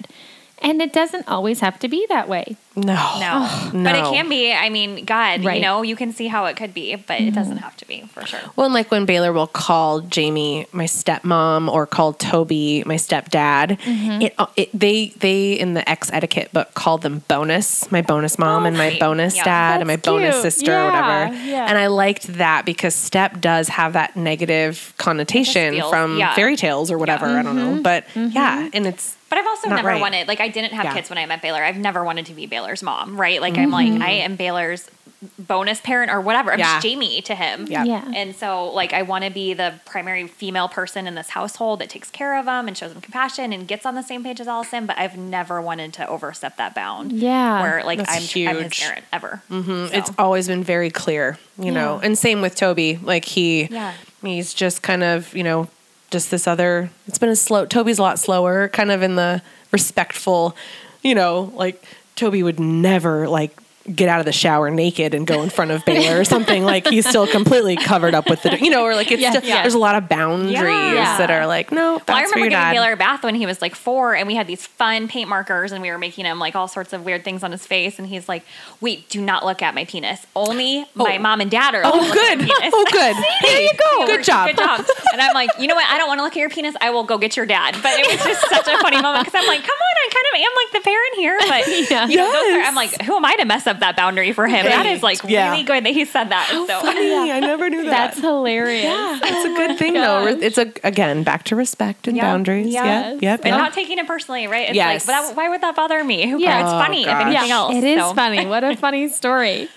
[0.63, 2.57] And it doesn't always have to be that way.
[2.77, 2.85] no
[3.19, 3.71] No.
[3.73, 4.53] no But it can be.
[4.53, 5.57] I mean, God, Right.
[5.57, 8.05] you know, you can see how it could be, but it doesn't have to be
[8.13, 8.39] for sure.
[8.57, 13.79] Well, and like when Baylor will call Jamie my stepmom or call Toby my stepdad,
[13.81, 14.23] Mm-hmm.
[14.23, 18.39] it, uh, it they they in the ex etiquette book called them bonus, my bonus
[18.39, 19.01] mom and my right.
[19.01, 19.45] bonus Yeah.
[19.45, 20.43] dad and my That's bonus cute.
[20.53, 21.35] sister or whatever.
[21.45, 21.67] yeah.
[21.69, 26.35] And I liked that because step does have that negative connotation feels- from yeah.
[26.35, 27.27] fairy tales or whatever.
[27.27, 27.77] I don't Mm-hmm.
[27.77, 30.01] know, but yeah, and it's But I've also Not never right.
[30.01, 30.95] wanted, like, I didn't have Yeah.
[30.95, 31.63] kids when I met Baylor.
[31.65, 33.41] I've never wanted to be Baylor's mom, right?
[33.41, 33.99] Like, I'm Mm-hmm.
[34.01, 34.91] like, I am Baylor's
[35.39, 36.51] bonus parent or whatever.
[36.53, 36.75] I'm Yeah.
[36.77, 37.67] just Jamie to him.
[37.69, 37.85] Yeah.
[37.85, 38.03] Yeah.
[38.15, 41.91] And so, like, I want to be the primary female person in this household that
[41.91, 44.49] takes care of him and shows him compassion and gets on the same page as
[44.49, 44.87] Allison.
[44.87, 47.13] But I've never wanted to overstep that bound.
[47.13, 47.61] Yeah.
[47.63, 49.43] Where, like, That's I'm, I'm his parent ever.
[49.51, 52.01] Mm, So, it's always been very clear, you know.
[52.03, 52.99] And same with Toby.
[53.03, 53.93] Like he Yeah.
[54.25, 55.69] he's just kind of, you know,
[56.11, 59.43] just this other it's been a slow Toby's a lot slower, kind of in the
[59.73, 60.57] respectful,
[61.03, 61.83] you know, like
[62.17, 63.57] Toby would never like
[63.95, 66.87] get out of the shower naked and go in front of Baylor or something like
[66.87, 69.31] he's still completely covered up with the you know or like it's Yeah.
[69.31, 69.63] still, Yeah.
[69.63, 71.19] there's a lot of boundaries Yeah.
[71.19, 72.73] that are like no that's Well, I remember giving dad.
[72.73, 75.73] Baylor a bath when he was like four, and we had these fun paint markers,
[75.73, 77.99] and we were making him like all sorts of weird things on his face.
[77.99, 78.45] And he's like,
[78.81, 80.27] "Wait, do not look at my penis.
[80.37, 81.05] Only oh.
[81.05, 82.39] my mom and dad are." Oh, allowed to look at good.
[82.39, 83.17] my penis." Oh, good.
[83.43, 84.07] There you go.
[84.07, 84.49] Good job.
[84.49, 84.85] Good job.
[85.13, 85.87] And I'm like, you know what?
[85.89, 86.75] I don't want to look at your penis.
[86.81, 87.77] I will go get your dad.
[87.83, 90.27] But it was just such a funny moment because I'm like, come on, I kind
[90.31, 92.07] of am like the parent here, but Yeah.
[92.07, 94.47] you know, those are, I'm like, who am I to mess up that boundary for
[94.47, 94.65] him?
[94.65, 95.51] That is like Yeah.
[95.51, 96.49] really good that he said that.
[96.49, 97.91] so Funny, I never knew that.
[98.15, 99.21] That's hilarious.
[99.23, 100.27] It's a good thing though.
[100.27, 102.23] It's a again back to respect and Yeah.
[102.25, 102.73] boundaries.
[102.73, 103.19] Yes.
[103.21, 103.31] Yeah.
[103.33, 103.41] Yep.
[103.45, 103.59] and yep.
[103.59, 104.69] not taking it personally, right?
[104.69, 105.07] It's Yes.
[105.09, 106.29] like, but that, why would that bother me?
[106.29, 106.53] Who Yeah.
[106.53, 106.65] cares?
[106.65, 107.15] It's Oh, funny gosh.
[107.21, 107.75] if anything else.
[107.75, 108.15] it is so.
[108.15, 108.47] funny.
[108.47, 109.69] What a funny story.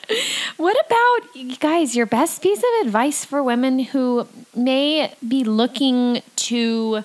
[0.58, 1.96] What about you guys?
[1.96, 7.04] Your best piece of advice for women who may be looking to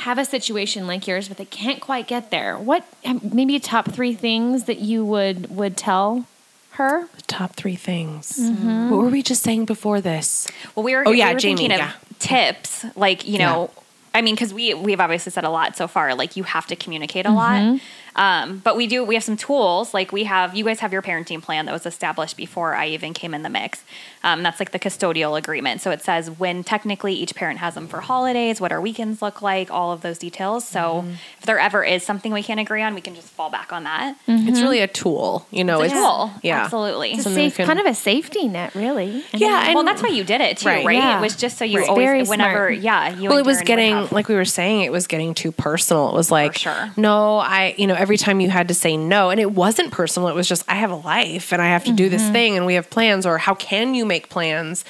[0.00, 2.58] have a situation like yours, but they can't quite get there.
[2.58, 6.26] What um, maybe top three things that you would would tell
[6.72, 7.06] her?
[7.16, 8.38] The top three things.
[8.38, 8.90] Mm-hmm.
[8.90, 10.48] What were we just saying before this?
[10.74, 11.92] Well, we were, Oh, we yeah, were Jamie, thinking of yeah.
[12.18, 13.70] tips, like you know,
[14.14, 16.14] I mean, because we we've obviously said a lot so far.
[16.14, 17.80] Like you have to communicate a lot,
[18.16, 19.04] um, but we do.
[19.04, 19.94] We have some tools.
[19.94, 23.14] Like we have, you guys have your parenting plan that was established before I even
[23.14, 23.84] came in the mix.
[24.22, 25.80] Um, that's like the custodial agreement.
[25.80, 29.40] So it says when technically each parent has them for holidays, what our weekends look
[29.40, 30.66] like, all of those details.
[30.68, 31.04] So
[31.38, 33.84] if there ever is something we can't agree on, we can just fall back on
[33.84, 34.16] that.
[34.28, 35.46] It's really a tool.
[35.50, 36.64] You know, It's a tool, Yeah.
[36.64, 37.12] absolutely.
[37.12, 39.24] It's a safe, can- kind of a safety net, really.
[39.32, 40.84] I Yeah, mean, and- well, that's why you did it too, Right.
[40.84, 40.96] right?
[40.98, 41.18] Yeah.
[41.18, 41.88] It was just so you Right.
[41.88, 42.74] always, Very whenever, smart.
[42.80, 43.30] yeah, you.
[43.30, 46.10] well, it was Darren getting have- like we were saying, it was getting too personal.
[46.10, 46.90] It was like, sure.
[46.98, 50.28] no, I, you know, every time you had to say no, and it wasn't personal.
[50.28, 52.12] It was just I have a life and I have to do Mm-hmm.
[52.12, 54.84] this thing, and we have plans, or how can you make plans?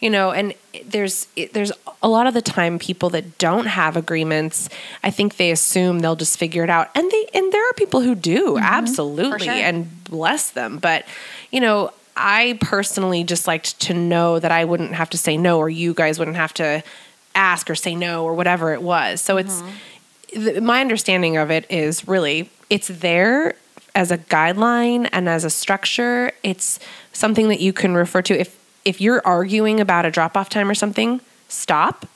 [0.00, 0.52] You know, and
[0.84, 4.68] there's there's a lot of the time people that don't have agreements.
[5.02, 8.02] I think they assume they'll just figure it out, and they and there are people
[8.02, 9.58] who do absolutely, Mm-hmm.
[9.58, 9.68] sure.
[9.68, 10.76] and bless them.
[10.78, 11.06] But
[11.50, 15.58] you know, I personally just liked to know that I wouldn't have to say no,
[15.58, 16.82] or you guys wouldn't have to
[17.34, 19.22] ask or say no, or whatever it was.
[19.22, 19.62] So it's
[20.32, 23.54] th- my understanding of it is really it's there
[23.94, 26.32] as a guideline and as a structure.
[26.42, 26.78] It's
[27.12, 28.54] something that you can refer to if
[28.84, 31.20] if you're arguing about a drop off time or something.
[31.48, 32.06] Stop.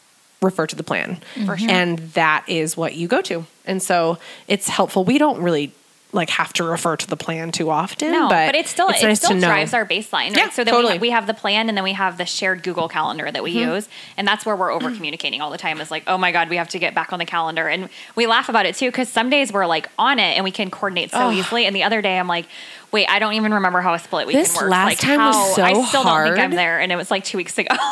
[0.41, 1.21] Refer to the plan,
[1.69, 3.45] and that is what you go to.
[3.67, 5.03] And so it's helpful.
[5.05, 5.73] We don't really
[6.13, 8.13] like have to refer to the plan too often.
[8.13, 9.49] No, but, but, it still it's it nice still to know.
[9.49, 10.29] drives our baseline.
[10.29, 10.37] Right?
[10.37, 10.95] Yeah, so then totally.
[10.95, 13.53] we, we have the plan, and then we have the shared Google Calendar that we
[13.53, 13.75] Mm-hmm.
[13.75, 15.81] use, and that's where we're over communicating all the time.
[15.81, 18.27] Is like, oh my god, we have to get back on the calendar, and we
[18.29, 21.11] laugh about it too because some days we're like on it and we can coordinate
[21.11, 21.33] so Oh.
[21.33, 22.47] easily, and the other day I'm like.
[22.93, 24.71] Wait, I don't even remember how a split weekend This works.
[24.71, 27.11] last like time was how, so I still don't think I'm there, and it was
[27.11, 27.75] like two weeks ago.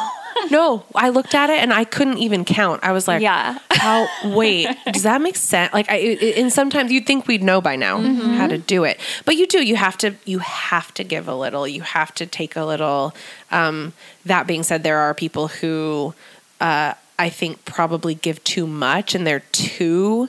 [0.51, 2.85] No, I looked at it and I couldn't even count.
[2.85, 3.59] I was like, Yeah.
[3.71, 4.07] how?
[4.37, 5.73] Wait, does that make sense?
[5.73, 8.35] Like, I it- and sometimes you'd think we'd know by now Mm-hmm.
[8.35, 9.65] how to do it, but you do.
[9.65, 10.15] You have to.
[10.27, 11.67] You have to give a little.
[11.67, 13.15] You have to take a little.
[13.51, 13.94] Um,
[14.27, 16.13] that being said, there are people who
[16.61, 20.29] uh, I think probably give too much, and they're too.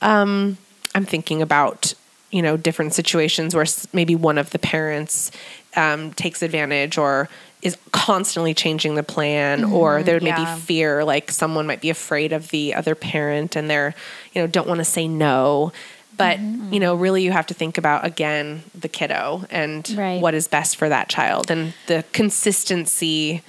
[0.00, 0.56] Um,
[0.94, 1.94] I'm thinking about
[2.30, 5.30] you know different situations where maybe one of the parents
[5.76, 7.28] um, takes advantage or
[7.62, 9.72] is constantly changing the plan mm-hmm.
[9.72, 10.54] or there may yeah.
[10.54, 13.94] be fear like someone might be afraid of the other parent and they're
[14.32, 15.72] you know don't want to say no.
[16.16, 16.72] But mm-hmm.
[16.72, 20.20] you know really you have to think about again the kiddo and Right.
[20.20, 21.50] what is best for that child.
[21.50, 23.42] And the consistency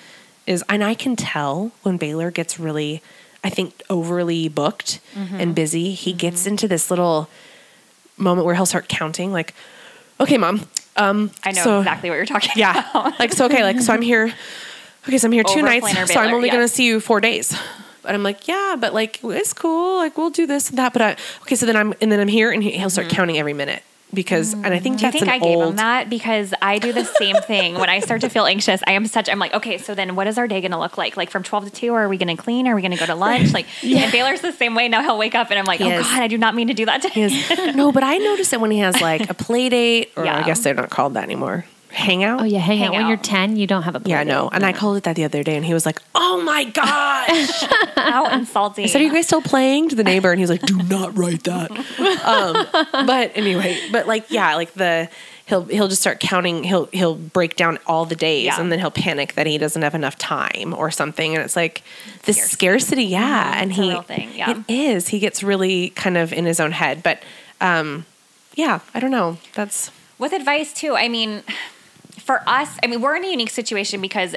[0.49, 3.01] is and i can tell when baylor gets really
[3.43, 5.35] i think overly booked mm-hmm.
[5.35, 7.29] and busy he gets into this little
[8.19, 9.53] moment where he'll start counting like
[10.19, 10.61] okay mom
[10.97, 12.57] um I know so- exactly what you're talking about.
[12.57, 13.19] yeah about.
[13.19, 14.33] like so okay like so i'm here
[15.07, 16.55] okay so i'm here two Over nights planner so i'm only yeah.
[16.55, 17.57] gonna see you four days
[18.03, 21.01] but i'm like yeah but like it's cool like we'll do this and that but
[21.01, 21.11] I,
[21.41, 23.83] okay so then i'm and then i'm here and he, he'll start counting every minute
[24.13, 25.11] because and i think Mm-hmm.
[25.11, 26.09] Do you think I gave old him that?
[26.09, 27.75] Because I do the same thing.
[27.75, 30.27] When I start to feel anxious, I am such, I'm like, okay, so then what
[30.27, 31.15] is our day going to look like?
[31.15, 32.67] Like from 12 to 2, are we going to clean?
[32.67, 33.53] Are we going to go to lunch?
[33.53, 34.87] Like, and Baylor's the same way.
[34.87, 36.05] Now he'll wake up and I'm like, He oh is.
[36.07, 37.75] God, I do not mean to do that to him.
[37.75, 40.61] no but i notice it when he has like a play date or i guess
[40.63, 42.93] they're not called that anymore hangout Oh yeah, hang, Hang out.
[42.93, 44.55] When you're 10, you don't have a yeah play no date.
[44.55, 47.63] and i called it that the other day and he was like oh my gosh
[47.95, 48.85] How insulting.
[48.85, 50.77] I said, "Are you guys still playing?" to the neighbor, and he was like, "Do
[50.83, 51.69] not write that."
[52.25, 55.09] um, but anyway, but like, yeah, like the
[55.45, 56.63] he'll he'll just start counting.
[56.63, 58.59] He'll he'll break down all the days, Yeah.
[58.59, 61.35] and then he'll panic that he doesn't have enough time or something.
[61.35, 61.83] And it's like
[62.23, 63.59] this scarcity, yeah.
[63.61, 64.51] and It's he real thing, yeah.
[64.51, 65.09] it is.
[65.09, 67.21] He gets really kind of in his own head, but
[67.59, 68.05] um,
[68.55, 69.37] yeah, I don't know.
[69.53, 71.43] That's with advice too i mean
[72.29, 74.35] for us i mean we're in a unique situation because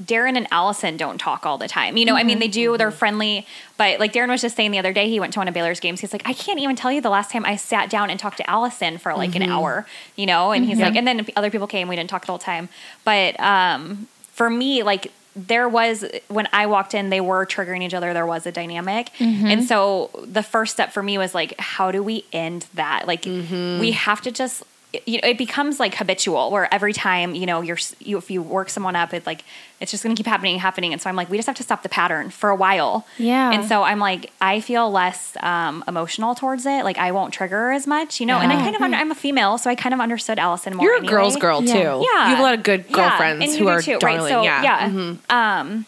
[0.00, 1.96] darren and allison don't talk all the time.
[1.96, 2.52] You know i mean they mm-hmm.
[2.52, 2.98] do they're mm-hmm.
[2.98, 3.46] friendly
[3.76, 5.80] but like darren was just saying the other day he went to one of baylor's
[5.80, 6.00] games.
[6.00, 8.36] He's like i can't even tell you the last time i sat down and talked
[8.36, 9.50] to allison for like an mm-hmm.
[9.50, 10.52] hour you know?
[10.52, 12.68] And he's like and then other people came we didn't talk the whole time.
[13.02, 17.92] But um for me like there was when I walked in, they were triggering each
[17.92, 18.14] other.
[18.14, 22.02] There was a dynamic, and so the first step for me was like, how do
[22.02, 23.06] we end that?
[23.06, 24.62] Like, we have to just
[25.04, 28.40] you know, it becomes like habitual where every time, you know, you're, you, if you
[28.40, 29.44] work someone up, it's like,
[29.80, 30.92] it's just going to keep happening, happening.
[30.92, 33.06] And so I'm like, we just have to stop the pattern for a while.
[33.18, 33.50] Yeah.
[33.52, 36.82] And so I'm like, I feel less um, emotional towards it.
[36.84, 39.14] Like I won't trigger as much, you know, and I kind of, under, I'm a
[39.14, 40.86] female, so I kind of understood Allison more.
[40.86, 41.12] you're a anyway.
[41.12, 41.72] girl's girl Yeah.
[41.74, 41.78] too.
[41.80, 41.90] Yeah.
[42.30, 44.20] you have a lot of good Yeah, girlfriends and who do are too, darling.
[44.20, 44.28] right?
[44.30, 45.14] So, yeah, Mm-hmm.
[45.28, 45.60] yeah.
[45.60, 45.86] Um,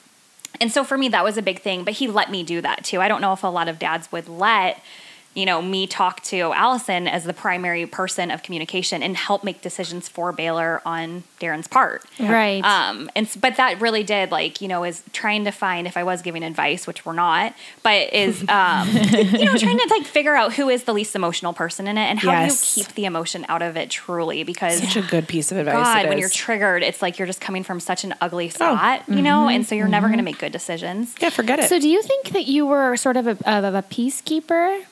[0.60, 1.84] and so for me, that was a big thing.
[1.84, 3.00] But he let me do that too.
[3.00, 4.82] I don't know if a lot of dads would let
[5.34, 9.60] you know me talk to Allison as the primary person of communication and help make
[9.62, 12.02] decisions for Baylor on Darren's part.
[12.18, 12.64] Right.
[12.64, 15.96] Um, and s- but that really did like you know is trying to find if
[15.96, 17.54] I was giving advice, which we're not,
[17.84, 21.52] but is um, you know trying to like figure out who is the least emotional
[21.52, 22.74] person in it and how Yes.
[22.74, 25.58] do you keep the emotion out of it truly because such a good piece of
[25.58, 25.74] advice.
[25.74, 26.22] God, it when is.
[26.22, 29.64] you're triggered, it's like you're just coming from such an ugly spot, you know, and
[29.66, 31.14] so you're never going to make good decisions.
[31.20, 31.68] yeah, forget it.
[31.68, 34.82] so do you think that you were sort of a, of a peacekeeper?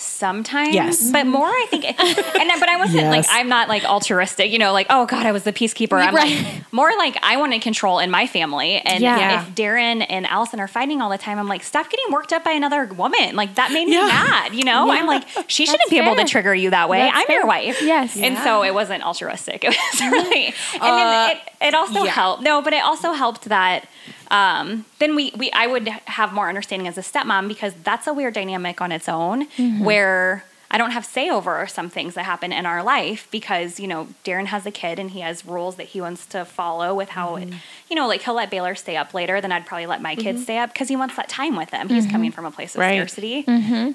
[0.00, 1.10] Sometimes, Yes.
[1.10, 4.72] but more I think, and but I wasn't like I'm not like altruistic, you know,
[4.72, 6.00] like oh God, I was the peacekeeper.
[6.00, 6.42] I'm Right.
[6.44, 9.42] like more like I want to control in my family, and Yeah.
[9.42, 12.44] if Darren and Allison are fighting all the time, I'm like stop getting worked up
[12.44, 13.36] by another woman.
[13.36, 14.06] Like that made me Yeah.
[14.08, 14.86] mad, you know.
[14.86, 15.00] Yeah.
[15.00, 17.00] I'm like she That's shouldn't be able to trigger you that way.
[17.00, 17.80] That's I'm your wife.
[17.82, 18.16] Yes.
[18.16, 19.64] And so it wasn't altruistic.
[19.64, 20.96] It was really, and Uh,
[21.28, 22.42] then it, it also helped.
[22.42, 23.86] No, but it also helped that
[24.30, 28.12] um, then we, we I would have more understanding as a stepmom because that's a
[28.14, 29.84] weird dynamic on its own mm-hmm.
[29.84, 33.88] where I don't have say over some things that happen in our life because you
[33.88, 37.08] know Darren has a kid and he has rules that he wants to follow with
[37.08, 37.58] how it, mm-hmm.
[37.88, 40.38] you know like he'll let Baylor stay up later then I'd probably let my kids
[40.38, 40.44] mm-hmm.
[40.44, 42.80] stay up because he wants that time with them he's coming from a place of
[42.82, 42.96] Right.
[42.98, 43.44] scarcity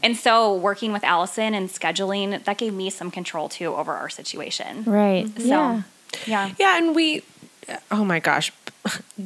[0.03, 4.09] and so working with Allison and scheduling that gave me some control too over our
[4.09, 5.29] situation Right.
[5.39, 5.81] so yeah.
[6.27, 7.23] yeah Yeah, and we.
[7.89, 8.51] Oh my gosh,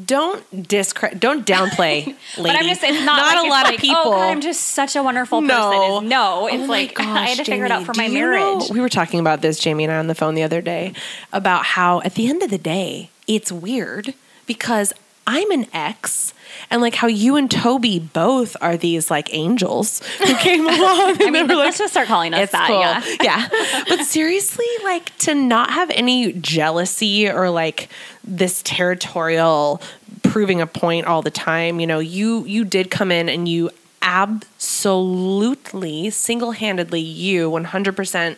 [0.06, 2.18] don't discredit, don't downplay, lady.
[2.38, 4.02] But I'm just, it's not, not like a lot like, of people.
[4.06, 5.56] Oh God, I'm just such a wonderful person.
[5.58, 5.98] No.
[5.98, 8.14] It's- no, oh it's Oh like I had to figure it out for my you
[8.14, 8.70] know- marriage.
[8.72, 10.94] we were talking about this, Jamie and I, on the phone the other day
[11.34, 14.14] about how at the end of the day, it's weird
[14.46, 14.94] because
[15.30, 16.34] I'm an ex.
[16.72, 21.22] And like how you and Toby both are these like angels who came along.
[21.22, 22.68] I mean, let's just start calling us that.
[22.68, 22.80] cool.
[22.80, 23.04] Yeah.
[23.22, 23.48] yeah.
[23.88, 27.90] But seriously, like to not have any jealousy or like
[28.24, 29.84] this territorial
[30.24, 33.70] proving a point all the time, you know, you you did come in and you
[34.02, 38.38] absolutely single-handedly you 100%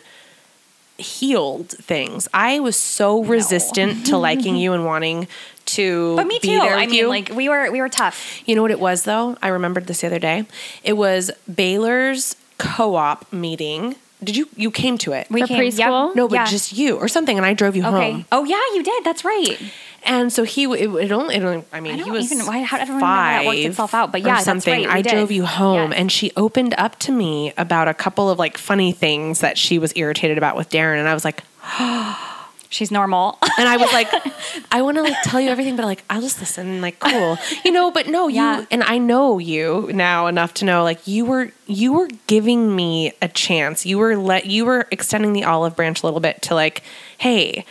[0.98, 2.28] healed things.
[2.34, 5.28] I was so resistant to liking you and wanting
[5.66, 6.58] to But me be too.
[6.58, 7.08] there I mean, you.
[7.08, 8.42] like we were we were tough.
[8.46, 9.36] You know what it was though?
[9.42, 10.44] I remembered this the other day.
[10.82, 13.96] It was Baylor's co-op meeting.
[14.22, 15.26] Did you you came to it?
[15.30, 16.14] We For came, preschool?
[16.14, 16.46] no, but yeah.
[16.46, 18.12] just you or something, and I drove you okay.
[18.12, 18.24] home.
[18.30, 19.02] Oh yeah, you did.
[19.04, 19.58] That's right.
[20.04, 22.44] And so he, it, it only, it only, I mean, I he don't was even-
[22.44, 24.44] why- how- I don't remember five how that worked itself out, but or yeah, that's
[24.44, 24.72] something.
[24.84, 26.00] right, we I drove you home, Yes.
[26.00, 29.78] and she opened up to me about a couple of like funny things that she
[29.78, 32.31] was irritated about with Darren, and I was like, oh,
[32.72, 33.38] She's normal.
[33.58, 34.08] and I was like,
[34.72, 37.70] I want to like tell you everything, but like I'll just listen, like cool, you
[37.70, 37.90] know.
[37.90, 38.64] But no, you Yeah.
[38.70, 43.12] and I know you now enough to know like you were you were giving me
[43.20, 43.84] a chance.
[43.84, 46.82] You were let you were extending the olive branch a little bit to like,
[47.18, 47.64] hey.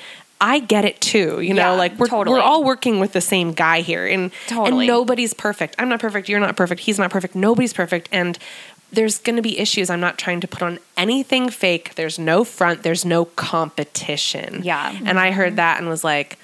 [0.43, 1.73] I get it too, you know.
[1.73, 2.33] Yeah, like we're totally.
[2.35, 4.85] we're all working with the same guy here, and Totally.
[4.85, 5.75] and nobody's perfect.
[5.77, 6.27] I'm not perfect.
[6.27, 6.81] You're not perfect.
[6.81, 7.35] He's not perfect.
[7.35, 8.39] Nobody's perfect, and
[8.91, 9.89] there's going to be issues.
[9.89, 11.95] I'm not trying to put on anything fake.
[11.95, 12.83] There's no front.
[12.83, 14.61] There's no competition.
[14.63, 14.97] Yeah.
[15.05, 16.37] And I heard that and was like,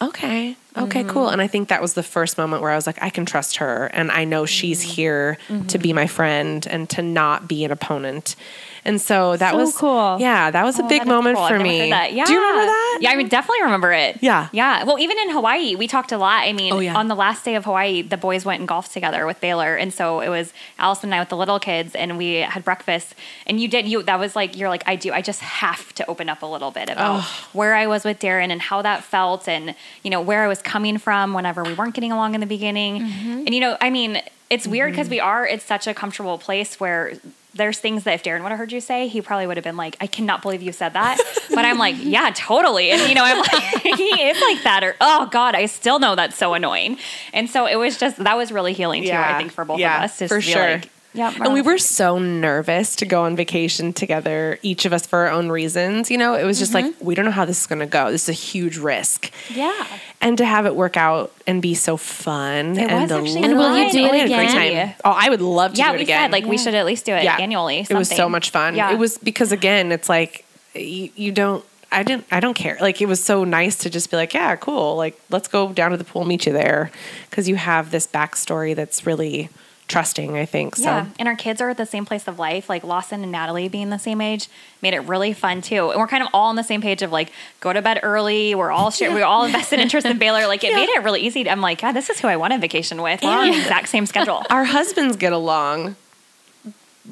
[0.00, 1.10] okay, okay, mm-hmm.
[1.10, 1.28] cool.
[1.28, 3.58] And I think that was the first moment where I was like, I can trust
[3.58, 4.90] her and I know she's mm-hmm.
[4.90, 5.38] here
[5.68, 5.96] to be mm-hmm.
[5.96, 8.36] my friend and to not be an opponent.
[8.84, 10.16] And so that So was cool.
[10.18, 11.46] Yeah, that was a Oh, big moment cool.
[11.46, 11.88] for me.
[11.88, 12.24] Yeah.
[12.24, 12.98] Do you remember that?
[13.00, 14.18] Yeah, I mean, definitely remember it.
[14.20, 14.48] Yeah.
[14.50, 14.82] Yeah.
[14.82, 16.42] Well, even in Hawaii, we talked a lot.
[16.42, 16.96] I mean, Oh, yeah.
[16.96, 19.76] on the last day of Hawaii, the boys went and golfed together with Baylor.
[19.76, 23.14] And so it was Allison and I with the little kids, and we had breakfast.
[23.46, 26.10] And you did, you, that was like, you're like, I do, I just have to
[26.10, 27.22] open up a little bit about
[27.52, 30.60] where I was with Darren and how that felt and, you know, where I was
[30.60, 33.00] coming from whenever we weren't getting along in the beginning.
[33.00, 33.30] Mm-hmm.
[33.46, 34.20] And, you know, I mean,
[34.50, 34.96] it's weird mm-hmm.
[34.96, 37.12] because we are, it's such a comfortable place where
[37.54, 39.76] there's things that if Darren would have heard you say, he probably would have been
[39.76, 41.18] like, I cannot believe you said that.
[41.50, 42.90] But I'm like, yeah, totally.
[42.90, 46.14] And you know, I'm like, he is like that, or oh God, I still know
[46.14, 46.98] that's so annoying.
[47.32, 49.98] And so it was just that was really healing too, I think, for both yeah,
[49.98, 50.18] of us.
[50.18, 50.72] just for to be sure.
[50.72, 55.06] Like, yeah, and we were so nervous to go on vacation together, each of us
[55.06, 56.10] for our own reasons.
[56.10, 57.04] You know, it was just like mm-hmm.
[57.04, 58.10] we don't know how this is going to go.
[58.10, 59.30] This is a huge risk.
[59.50, 59.86] Yeah.
[60.20, 63.44] and to have it work out and be so fun It and was actually little-
[63.44, 64.86] And will you do Oh, it we had a great again?
[64.88, 64.94] time.
[65.04, 66.24] Oh, I would love to Yeah, do it we again.
[66.24, 67.86] said like we should at least do it annually.
[67.88, 68.74] It was so much fun.
[68.76, 68.92] Yeah.
[68.92, 70.44] It was because again, it's like
[70.74, 71.64] you, you don't.
[71.90, 72.24] I didn't.
[72.30, 72.78] I don't care.
[72.80, 74.96] Like it was so nice to just be like, yeah, cool.
[74.96, 76.90] Like let's go down to the pool, meet you there,
[77.28, 79.50] because you have this backstory that's really
[79.92, 80.36] trusting.
[80.36, 80.84] I think so.
[80.84, 82.68] Yeah, and our kids are at the same place of life.
[82.68, 84.48] Like Lawson and Natalie being the same age
[84.80, 85.90] made it really fun too.
[85.90, 87.30] And we're kind of all on the same page of like
[87.60, 88.54] go to bed early.
[88.54, 90.46] We're all share, we're all invested interest in Baylor.
[90.48, 91.48] Like it made it really easy.
[91.48, 93.22] I'm like, God, this is who I want to vacation with.
[93.22, 94.42] We're on the exact same schedule.
[94.50, 95.96] Our husbands get along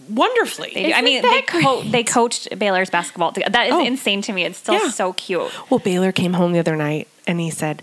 [0.08, 0.70] wonderfully.
[0.74, 0.92] They do.
[0.92, 3.32] I mean, they co- they coached Baylor's basketball.
[3.32, 3.50] Together.
[3.52, 3.84] That is Oh.
[3.84, 4.44] insane to me.
[4.44, 4.90] It's still Yeah.
[4.90, 5.50] so cute.
[5.70, 7.82] Well, Baylor came home the other night and he said,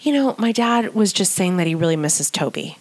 [0.00, 2.78] You know, my dad was just saying that he really misses Toby.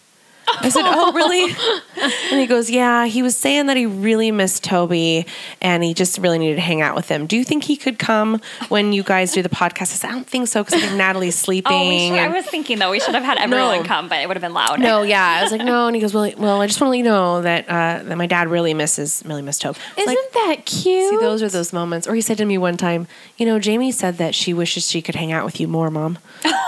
[0.47, 1.55] I said, Oh, really?
[2.31, 5.25] and he goes, Yeah, he was saying that he really missed Toby
[5.61, 7.25] and he just really needed to hang out with him.
[7.27, 9.81] Do you think he could come when you guys do the podcast?
[9.81, 11.65] I said, I don't think so because I think Natalie's sleeping.
[11.75, 13.83] Oh, we should, I was thinking though we should have had everyone No.
[13.83, 14.79] come, but it would have been loud.
[14.79, 15.37] no, yeah.
[15.39, 17.03] I was like, no, and he goes, well, well, I just want to let you
[17.03, 19.79] know that uh, that my dad really misses really missed Toby.
[19.97, 21.09] Isn't like, that cute?
[21.09, 22.07] See, those are those moments.
[22.07, 25.01] Or he said to me one time, you know, Jamie said that she wishes she
[25.01, 26.17] could hang out with you more, mom.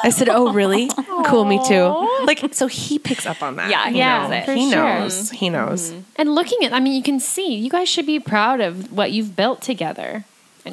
[0.04, 0.90] I said, oh, really?
[1.26, 2.08] cool, me too.
[2.26, 3.67] Like, so he picks up on that.
[3.70, 4.56] Yeah, he Yeah, knows it.
[4.58, 4.84] he sure.
[4.84, 5.30] knows.
[5.32, 5.94] He knows.
[6.16, 7.56] and looking at, I mean, you can see.
[7.56, 10.26] You guys should be proud of what you've built together.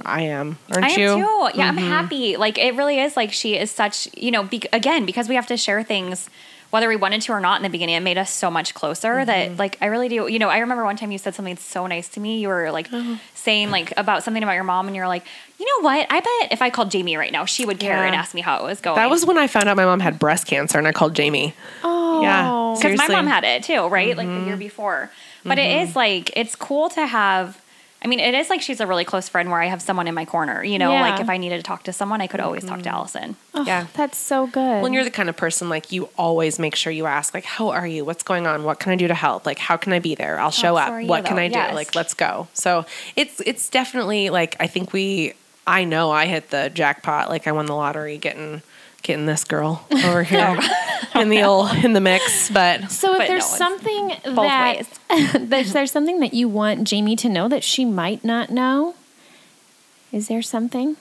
[0.04, 0.58] I am.
[0.72, 1.24] Aren't I am you?
[1.24, 1.58] too.
[1.58, 1.78] Yeah, Mm-hmm.
[1.78, 2.36] I'm happy.
[2.36, 3.16] Like it really is.
[3.16, 4.08] Like she is such.
[4.16, 6.28] You know, be, again because we have to share things.
[6.74, 9.12] Whether we wanted to or not in the beginning, it made us so much closer
[9.14, 9.26] Mm-hmm.
[9.26, 10.26] that like I really do.
[10.26, 12.40] You know, I remember one time you said something so nice to me.
[12.40, 13.14] You were like Uh-huh.
[13.34, 15.24] saying like about something about your mom, and you're like,
[15.60, 16.04] you know what?
[16.10, 18.06] I bet if I called Jamie right now, she would care Yeah.
[18.06, 18.96] and ask me how it was going.
[18.96, 21.54] That was when I found out my mom had breast cancer and I called Jamie.
[21.84, 22.74] Oh, Yeah.
[22.76, 23.12] because my Mm-hmm.
[23.12, 24.16] mom had it too, right?
[24.16, 25.10] Like the year before.
[25.44, 27.60] But it is like it's cool to have.
[28.04, 30.14] I mean, it is like she's a really close friend where I have someone in
[30.14, 30.62] my corner.
[30.62, 31.00] You know, Yeah.
[31.00, 32.82] like if I needed to talk to someone, I could always talk Mm-hmm.
[32.82, 33.36] to Allison.
[33.64, 33.86] yeah.
[33.94, 34.82] That's so good.
[34.82, 37.70] When you're the kind of person like you always make sure you ask like how
[37.70, 40.00] are you what's going on what can I do to help like how can I
[40.00, 41.38] be there I'll show so up you, what can.
[41.38, 41.74] I do Yes.
[41.74, 42.84] like let's go so
[43.16, 45.32] it's it's definitely like I think we
[45.66, 48.60] I know I hit the jackpot like I won the lottery getting
[49.04, 50.58] getting this girl over here
[51.14, 54.76] in the old in the mix but so if But there's no, something that
[55.10, 55.32] ways.
[55.48, 58.96] there's, there's something that you want Jamie to know that she might not know,
[60.10, 60.96] is there something?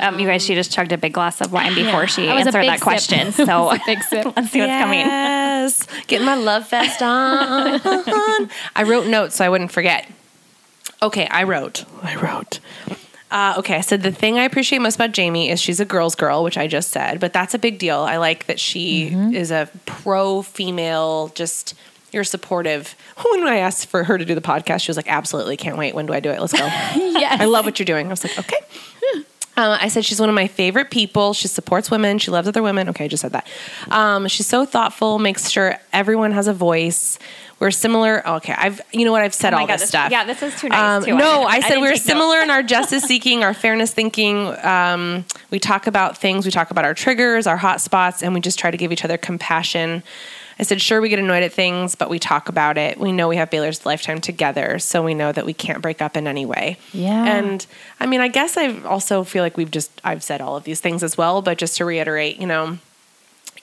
[0.00, 2.06] Um, you guys, she just chugged a big glass of wine before Yeah.
[2.06, 2.82] she That was a answered big that sip.
[2.82, 3.32] question.
[3.46, 4.24] So Big sip.
[4.36, 5.00] let's see what's coming.
[5.00, 5.86] Yes.
[6.06, 7.80] Getting my love vest on.
[8.74, 10.08] I wrote notes so I wouldn't forget.
[11.02, 11.84] Okay, I wrote.
[12.02, 12.58] I wrote.
[13.32, 16.14] Uh, okay, I said the thing I appreciate most about Jamie is she's a girl's
[16.14, 18.00] girl, which I just said, but that's a big deal.
[18.00, 21.74] I like that she is a pro female, just
[22.12, 22.94] you're supportive.
[23.30, 25.94] When I asked for her to do the podcast, she was like, absolutely, can't wait.
[25.94, 26.40] When do I do it?
[26.40, 26.58] Let's go.
[26.94, 27.40] yes.
[27.40, 28.06] I love what you're doing.
[28.06, 28.58] I was like, okay.
[29.56, 31.34] Uh, I said she's one of my favorite people.
[31.34, 32.18] She supports women.
[32.18, 32.88] She loves other women.
[32.88, 33.46] Okay, I just said that.
[33.90, 35.18] Um, she's so thoughtful.
[35.18, 37.18] Makes sure everyone has a voice.
[37.60, 38.26] We're similar.
[38.26, 40.10] Okay, I've you know what I've said Oh all God, this this- stuff.
[40.10, 41.16] yeah, this is too nice, Um, too.
[41.16, 44.48] No, I I said didn't we're similar in our justice seeking, our fairness thinking.
[44.64, 46.44] Um, we talk about things.
[46.44, 49.04] We talk about our triggers, our hot spots, and we just try to give each
[49.04, 50.02] other compassion.
[50.62, 52.96] I said, sure, we get annoyed at things, but we talk about it.
[52.96, 56.16] We know we have Baylor's lifetime together, so we know that we can't break up
[56.16, 56.78] in any way.
[56.92, 57.24] Yeah.
[57.24, 57.66] And
[57.98, 60.78] I mean, I guess I also feel like we've just, I've said all of these
[60.78, 62.78] things as well, but just to reiterate, you know,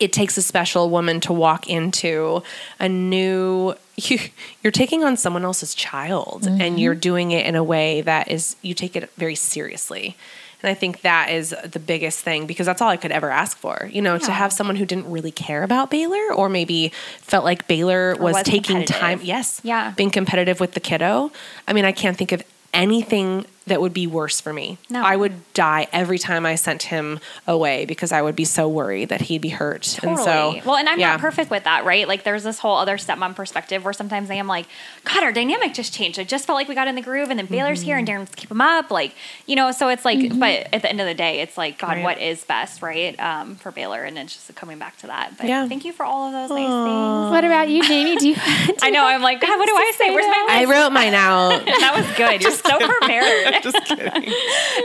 [0.01, 2.43] it takes a special woman to walk into
[2.81, 4.19] a new you,
[4.61, 6.77] you're taking on someone else's child and mm-hmm.
[6.79, 10.17] you're doing it in a way that is you take it very seriously
[10.61, 13.57] and i think that is the biggest thing because that's all i could ever ask
[13.57, 16.91] for you know to have someone who didn't really care about baylor or maybe
[17.21, 19.93] felt like baylor was, was taking time yes Yeah.
[19.95, 21.31] being competitive with the kiddo.
[21.67, 22.43] I mean i can't think of
[22.73, 25.01] anything that would be worse for me No.
[25.03, 29.09] i would die every time i sent him away because i would be so worried
[29.09, 30.61] that he'd be hurt and so Totally.
[30.65, 31.11] well, and I'm yeah.
[31.11, 32.07] not perfect with that, right?
[32.07, 34.65] Like, there's this whole other stepmom perspective where sometimes I am like,
[35.05, 36.19] God, our dynamic just changed.
[36.19, 38.21] I just felt like we got in the groove, and then Baylor's here, and Mm-hmm.
[38.23, 39.13] Darren's keep him up, like,
[39.45, 39.71] you know.
[39.71, 42.03] So it's like, but at the end of the day, it's like, God, Right.
[42.03, 45.37] what is best, right, um, for Baylor, and it's just coming back to that.
[45.37, 45.67] But Yeah.
[45.67, 47.31] thank you for all of those nice things.
[47.31, 48.15] What about you, Jamie?
[48.17, 48.35] Do you?
[48.35, 48.41] do
[48.81, 49.05] I know.
[49.05, 50.11] I'm like, God, what do I say?
[50.11, 50.47] Where's my now?
[50.49, 51.65] I wrote mine out.
[51.79, 52.41] That was good.
[52.41, 53.58] You're so prepared.
[53.63, 54.33] Just kidding.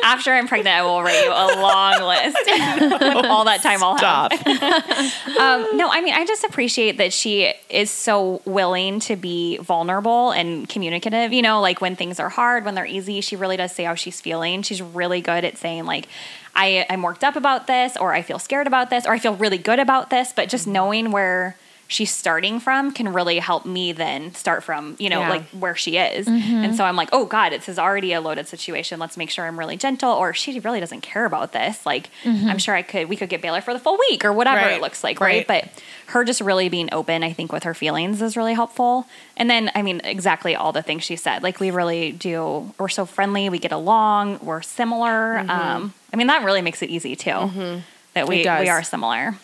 [0.03, 2.37] After I'm pregnant, I will write you a long list
[3.17, 4.33] with all that time I'll have.
[4.33, 5.13] Stop.
[5.35, 10.31] Um, no, I mean, I just appreciate that she is so willing to be vulnerable
[10.31, 11.33] and communicative.
[11.33, 13.95] You know, like when things are hard, when they're easy, she really does say how
[13.95, 14.63] she's feeling.
[14.63, 16.09] She's really good at saying, like,
[16.55, 19.35] I, I'm worked up about this, or I feel scared about this, or I feel
[19.35, 20.33] really good about this.
[20.33, 21.57] But just knowing where
[21.87, 25.29] she's starting from can really help me then start from, you know, Yeah.
[25.29, 26.27] like where she is.
[26.27, 26.55] Mm-hmm.
[26.65, 28.99] And so I'm like, oh God, this is already a loaded situation.
[28.99, 30.11] Let's make sure I'm really gentle.
[30.11, 31.85] Or she really doesn't care about this.
[31.85, 32.49] Like, mm-hmm.
[32.49, 34.77] I'm sure I could, we could get Baylor for the full week or whatever Right.
[34.77, 35.47] it looks like, Right.
[35.49, 35.65] right?
[35.65, 39.07] But her just really being open, I think, with her feelings is really helpful.
[39.37, 41.43] And then, I mean, exactly all the things she said.
[41.43, 45.37] Like, we really do, we're so friendly, we get along, we're similar.
[45.37, 45.51] Mm-hmm.
[45.51, 47.83] Um, I mean, that really makes it easy too.
[48.15, 49.35] That we, we are similar.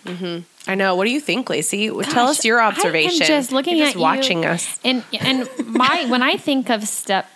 [0.66, 0.94] I know.
[0.94, 1.88] What do you think, Lacey?
[1.88, 3.26] Tell us Gosh, your observation.
[3.26, 4.78] just looking You're at just you watching us.
[4.84, 7.26] and and my when I think of step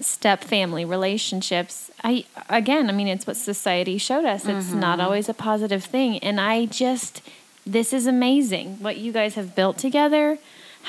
[0.00, 4.46] step family relationships, I again, I mean, it's what society showed us.
[4.46, 5.06] It's not Mm-hmm.
[5.06, 7.22] always a positive thing, and I just
[7.66, 10.38] this is amazing what you guys have built together.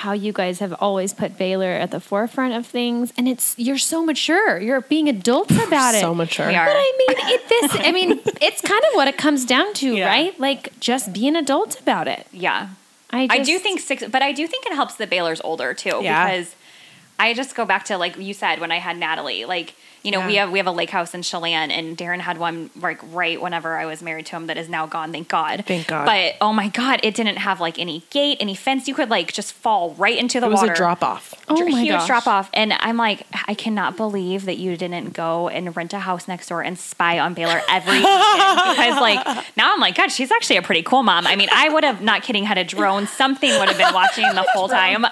[0.02, 3.80] How you guys have always put Baylor at the forefront of things, and it's you're
[3.80, 4.60] so mature.
[4.60, 6.02] You're being adults about it.
[6.02, 6.48] So mature.
[6.48, 6.66] We are.
[6.68, 7.72] But I mean, it, this.
[7.88, 10.06] I mean, it's kind of what it comes down to, Yeah.
[10.08, 10.40] right?
[10.40, 12.28] Like just be an adult about it.
[12.32, 12.70] Yeah.
[13.10, 16.00] I, I do think six, but I do think it helps that Baylor's older too
[16.04, 16.28] Yeah.
[16.30, 16.56] because
[17.18, 19.74] I just go back to like you said when I had Natalie, like
[20.04, 22.70] you know we have we have a lake house in Chelan and Darren had one
[22.76, 25.66] like right whenever I was married to him that is now gone, thank God.
[25.68, 26.06] Thank God.
[26.06, 28.88] But oh my God, it didn't have like any gate, any fence.
[28.88, 30.50] You could like just fall right into the water.
[30.50, 30.74] It was water.
[30.74, 31.34] a drop off.
[31.48, 32.08] Oh Dr- my huge gosh.
[32.08, 32.50] drop off.
[32.54, 36.50] And I'm like, I cannot believe that you didn't go and rent a house next
[36.50, 38.22] door and spy on Baylor every weekend.
[38.70, 39.26] Because like
[39.58, 41.28] now I'm like, God, she's actually a pretty cool mom.
[41.28, 44.24] I mean, I would have not kidding had a drone, something would have been watching
[44.34, 45.06] the whole time.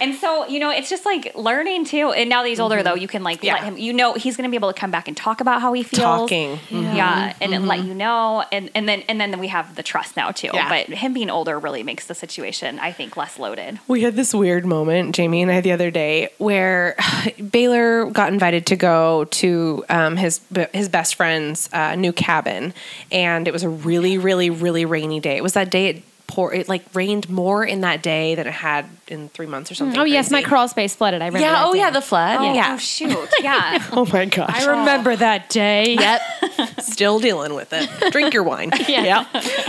[0.00, 2.10] And so, you know, it's just like learning too.
[2.12, 3.46] And now that he's older though, you can like Mm-hmm.
[3.46, 3.54] Yeah.
[3.54, 5.72] let him you know he's gonna be able to come back and talk about how
[5.72, 6.02] he feels.
[6.02, 6.58] Talking.
[6.70, 7.34] Yeah.
[7.40, 8.44] And then let you know.
[8.52, 10.50] And and then and then we have the trust now too.
[10.54, 10.68] Yeah.
[10.68, 13.80] But him being older really makes the situation, I think, less loaded.
[13.88, 16.96] We had this weird moment, Jamie and I, the other day, where
[17.50, 20.40] Baylor got invited to go to um, his
[20.72, 22.72] his best friend's uh, new cabin,
[23.10, 25.36] and it was a really, really, really rainy day.
[25.36, 28.52] It was that day it pour it like rained more in that day than it
[28.52, 29.98] had in three months or something.
[29.98, 31.22] Oh yes, my crawl space flooded.
[31.22, 31.46] I remember.
[31.46, 31.52] Yeah.
[31.52, 31.78] that Oh day.
[31.80, 32.38] yeah, the flood.
[32.40, 32.74] Oh, yeah.
[32.74, 33.28] oh, shoot.
[33.42, 33.86] Yeah.
[33.92, 34.62] Oh my gosh.
[34.62, 35.94] I remember that day.
[35.94, 36.20] Yep.
[36.80, 38.12] Still dealing with it.
[38.12, 38.70] Drink your wine.
[38.88, 39.26] Yeah.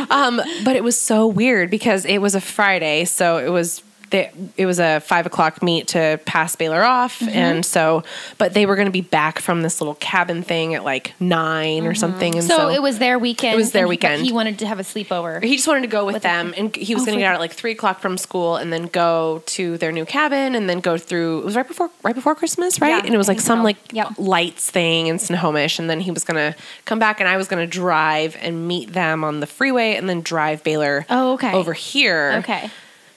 [0.09, 3.81] Um, but it was so weird because it was a Friday, so it was
[4.11, 7.29] they, it was a five o'clock meet to pass Baylor off, Mm-hmm.
[7.29, 8.03] and so,
[8.37, 11.85] but they were going to be back from this little cabin thing at like 9
[11.87, 12.47] or something, and Mm-hmm.
[12.49, 13.53] So, so, it was their weekend.
[13.53, 14.25] It was their and he- weekend.
[14.25, 15.43] He wanted to have a sleepover.
[15.43, 17.21] he just wanted to go with, With the- them, and he was Oh, going to
[17.21, 20.55] get out at like three o'clock from school, and then go to their new cabin,
[20.55, 21.39] and then go through.
[21.39, 22.89] It was right before right before Christmas, right?
[22.89, 23.63] Yeah, and it was like some so.
[23.63, 24.13] like Yep.
[24.17, 27.47] lights thing in Snohomish, and then he was going to come back, and I was
[27.47, 31.05] going to drive and meet them on the freeway, and then drive Baylor.
[31.09, 31.53] Oh, okay.
[31.53, 32.35] over here.
[32.39, 32.69] Okay.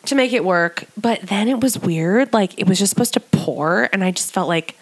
[0.08, 0.84] To make it work.
[1.00, 2.32] But then it was weird.
[2.32, 4.76] Like it was just supposed to pour, and I just felt like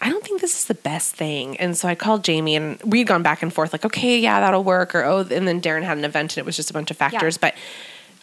[0.00, 1.56] I don't think this is the best thing.
[1.58, 4.64] And so I called Jamie, and we'd gone back and forth, like, okay, yeah, that'll
[4.64, 6.90] work, or oh, and then Darren had an event, and it was just a bunch
[6.90, 7.38] of factors.
[7.38, 7.54] But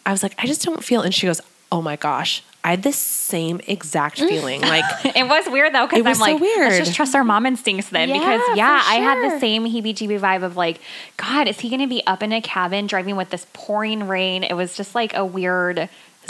[0.04, 1.02] I was like, I just don't feel.
[1.02, 1.40] And she goes,
[1.72, 4.28] Oh my gosh, I had the same exact mm.
[4.28, 4.60] feeling.
[4.60, 4.84] Like
[5.16, 6.72] It was weird though, because I'm so like, weird.
[6.72, 8.08] let's just trust our mom instincts then.
[8.08, 10.80] Yeah, because yeah, I had the same heebie-jeebie vibe of like,
[11.16, 14.42] God, is he going to be up in a cabin driving with this pouring rain?
[14.42, 15.88] It was just like a weird.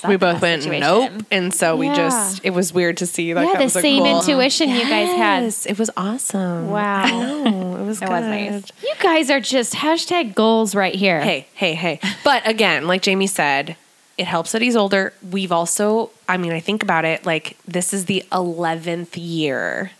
[0.08, 0.80] We both went situation?
[0.80, 1.94] nope, and so we Yeah.
[1.94, 3.34] just it was weird to see.
[3.34, 5.42] Like yeah, that the same cool- intuition you guys had.
[5.70, 6.70] It was awesome.
[6.70, 7.06] Wow.
[7.06, 8.10] Know, it was It good.
[8.10, 8.64] was nice.
[8.82, 11.20] You guys are just hashtag goals right here.
[11.20, 12.00] hey, hey, hey.
[12.24, 13.76] But again, like Jamie said,
[14.18, 15.12] it helps that he's older.
[15.30, 19.92] We've also, I mean, I think about it like this is the 11th year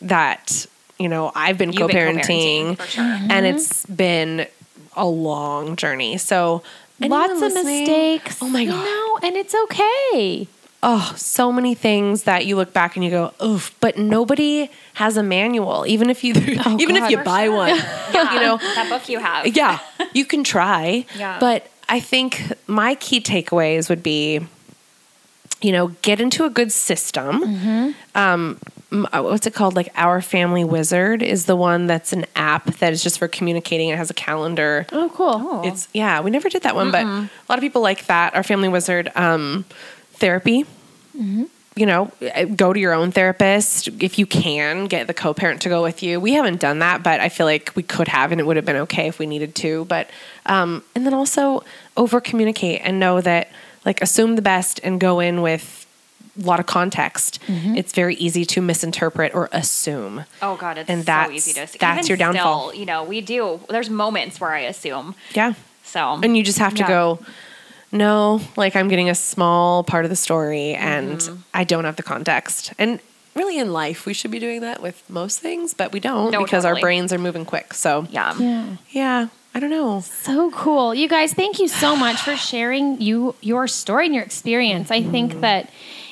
[0.00, 0.66] that,
[0.98, 3.04] you know, I've been You've co been parenting, co-parenting, sure.
[3.04, 3.56] and mm-hmm.
[3.56, 4.46] it's been
[4.96, 6.16] a long journey.
[6.16, 6.62] So,
[7.00, 8.38] Lots anyone of listening- mistakes.
[8.42, 8.84] Oh my you God.
[8.84, 10.48] know, and it's okay.
[10.82, 15.16] oh, so many things that you look back and you go, oof, but nobody has
[15.16, 15.84] a manual.
[15.88, 17.04] Even if you, oh, even Oh, God.
[17.06, 17.56] if you buy sure.
[17.56, 17.68] one,
[18.14, 19.46] Yeah, you know, that book you have.
[19.56, 19.80] yeah,
[20.12, 21.04] you can try.
[21.18, 21.38] Yeah.
[21.40, 24.46] But I think my key takeaways would be,
[25.62, 27.42] you know, get into a good system.
[27.42, 27.90] Mm-hmm.
[28.14, 28.60] Um,
[28.92, 29.74] uh, what's it called?
[29.74, 33.88] Like Our Family Wizard is the one that's an app that is just for communicating.
[33.88, 34.86] It has a calendar.
[34.92, 35.62] Oh, cool.
[35.64, 38.34] It's yeah, we never did that one, but a lot of people like that.
[38.34, 39.64] Our Family Wizard um,
[40.12, 40.66] therapy.
[41.78, 44.86] You know, uh, go to your own therapist if you can.
[44.86, 46.18] Get the co-parent to go with you.
[46.18, 48.64] We haven't done that, but I feel like we could have, and it would have
[48.64, 49.84] been okay if we needed to.
[49.84, 50.08] But
[50.46, 51.64] um, and then also
[51.96, 53.50] over communicate and know that
[53.86, 55.86] like assume the best and go in with
[56.38, 57.38] a lot of context.
[57.48, 60.24] It's very easy to misinterpret or assume.
[60.42, 61.78] Oh God, it's And so that's- easy to assume.
[61.80, 62.68] that's Even your downfall.
[62.68, 63.60] Still, you know, we do.
[63.70, 65.14] There's moments where I assume.
[65.34, 65.54] Yeah.
[65.84, 66.88] So and you just have to Yeah.
[66.88, 67.18] go
[67.92, 71.36] no like i'm getting a small part of the story and Mm-hmm.
[71.54, 72.98] i don't have the context and
[73.36, 76.42] really in life we should be doing that with most things but we don't No,
[76.42, 78.34] because our brains are moving quick so yeah.
[78.38, 78.66] Yeah.
[78.90, 80.94] yeah i don't know So cool.
[80.94, 84.90] You guys, thank you so much for sharing you your story and your experience.
[84.90, 85.40] I think mm.
[85.40, 85.70] that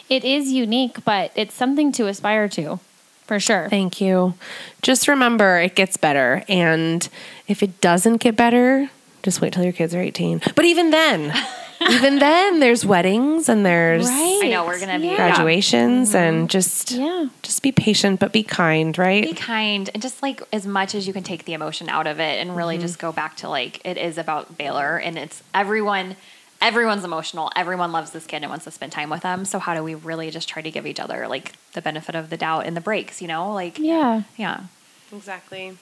[0.09, 2.81] it is unique, but it's something to aspire to.
[3.27, 3.71] For sure.
[3.71, 4.35] thank you
[4.83, 7.09] just remember it gets better and
[7.49, 8.91] if it doesn't get better
[9.23, 11.33] just wait till your kids are 18 but even then
[11.91, 14.41] even then there's weddings and there's Right.
[14.45, 15.17] I know we're gonna be Yeah.
[15.17, 17.27] graduations and just Yeah.
[17.43, 21.07] just be patient but be kind right be kind and just like as much as
[21.07, 22.59] you can take the emotion out of it and Mm-hmm.
[22.59, 26.17] really just go back to like it is about Baylor and it's everyone
[26.63, 29.75] everyone's emotional everyone loves this kid and wants to spend time with them so how
[29.75, 32.65] do we really just try to give each other like the benefit of the doubt
[32.67, 34.23] in the breaks you know like Yeah.
[34.37, 34.61] yeah
[35.15, 35.77] Exactly.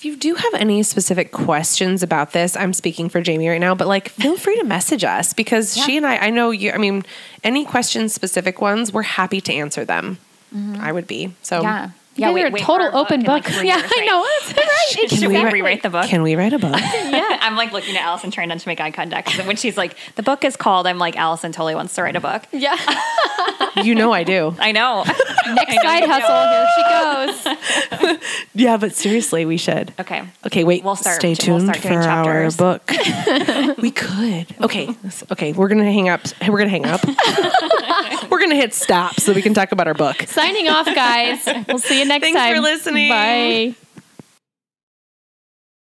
[0.00, 3.74] If you do have any specific questions about this, I'm speaking for Jamie right now,
[3.74, 6.78] but like feel free to message us because she and I, I know you, I
[6.78, 7.04] mean,
[7.44, 10.16] any questions, specific ones, we're happy to answer them.
[10.56, 10.80] Mm-hmm.
[10.80, 11.34] I would be.
[11.42, 13.52] So yeah You yeah guys are a total for our open in, like, book.
[13.52, 14.26] three yeah, I know.
[15.00, 15.08] Right.
[15.10, 16.06] Should we we- rewrite the book?
[16.06, 16.74] Can we write a book?
[16.80, 19.28] yeah, I'm like looking at Allison trying not to make eye contact.
[19.28, 22.16] 'cause When she's like, the book is called, I'm like, Allison totally wants to write
[22.16, 22.42] a book.
[22.50, 22.76] Yeah.
[23.84, 24.54] you know I do.
[24.58, 25.04] I know.
[25.54, 27.46] Next side hustle.
[27.46, 28.18] Here she goes.
[28.54, 29.94] Yeah, but seriously, we should.
[30.00, 30.22] Okay.
[30.46, 30.82] Okay, wait.
[30.82, 32.90] We'll start- Stay we'll tuned start doing for our book.
[33.80, 34.46] we could.
[34.60, 34.88] Okay.
[35.30, 35.52] Okay.
[35.52, 36.22] We're gonna hang up.
[36.46, 37.00] We're gonna hang up.
[38.30, 40.22] we're gonna hit stop so we can talk about our book.
[40.26, 41.46] Signing off, guys.
[41.68, 42.56] We'll see you next Thanks time.
[42.56, 43.08] for listening.
[43.08, 43.74] Bye.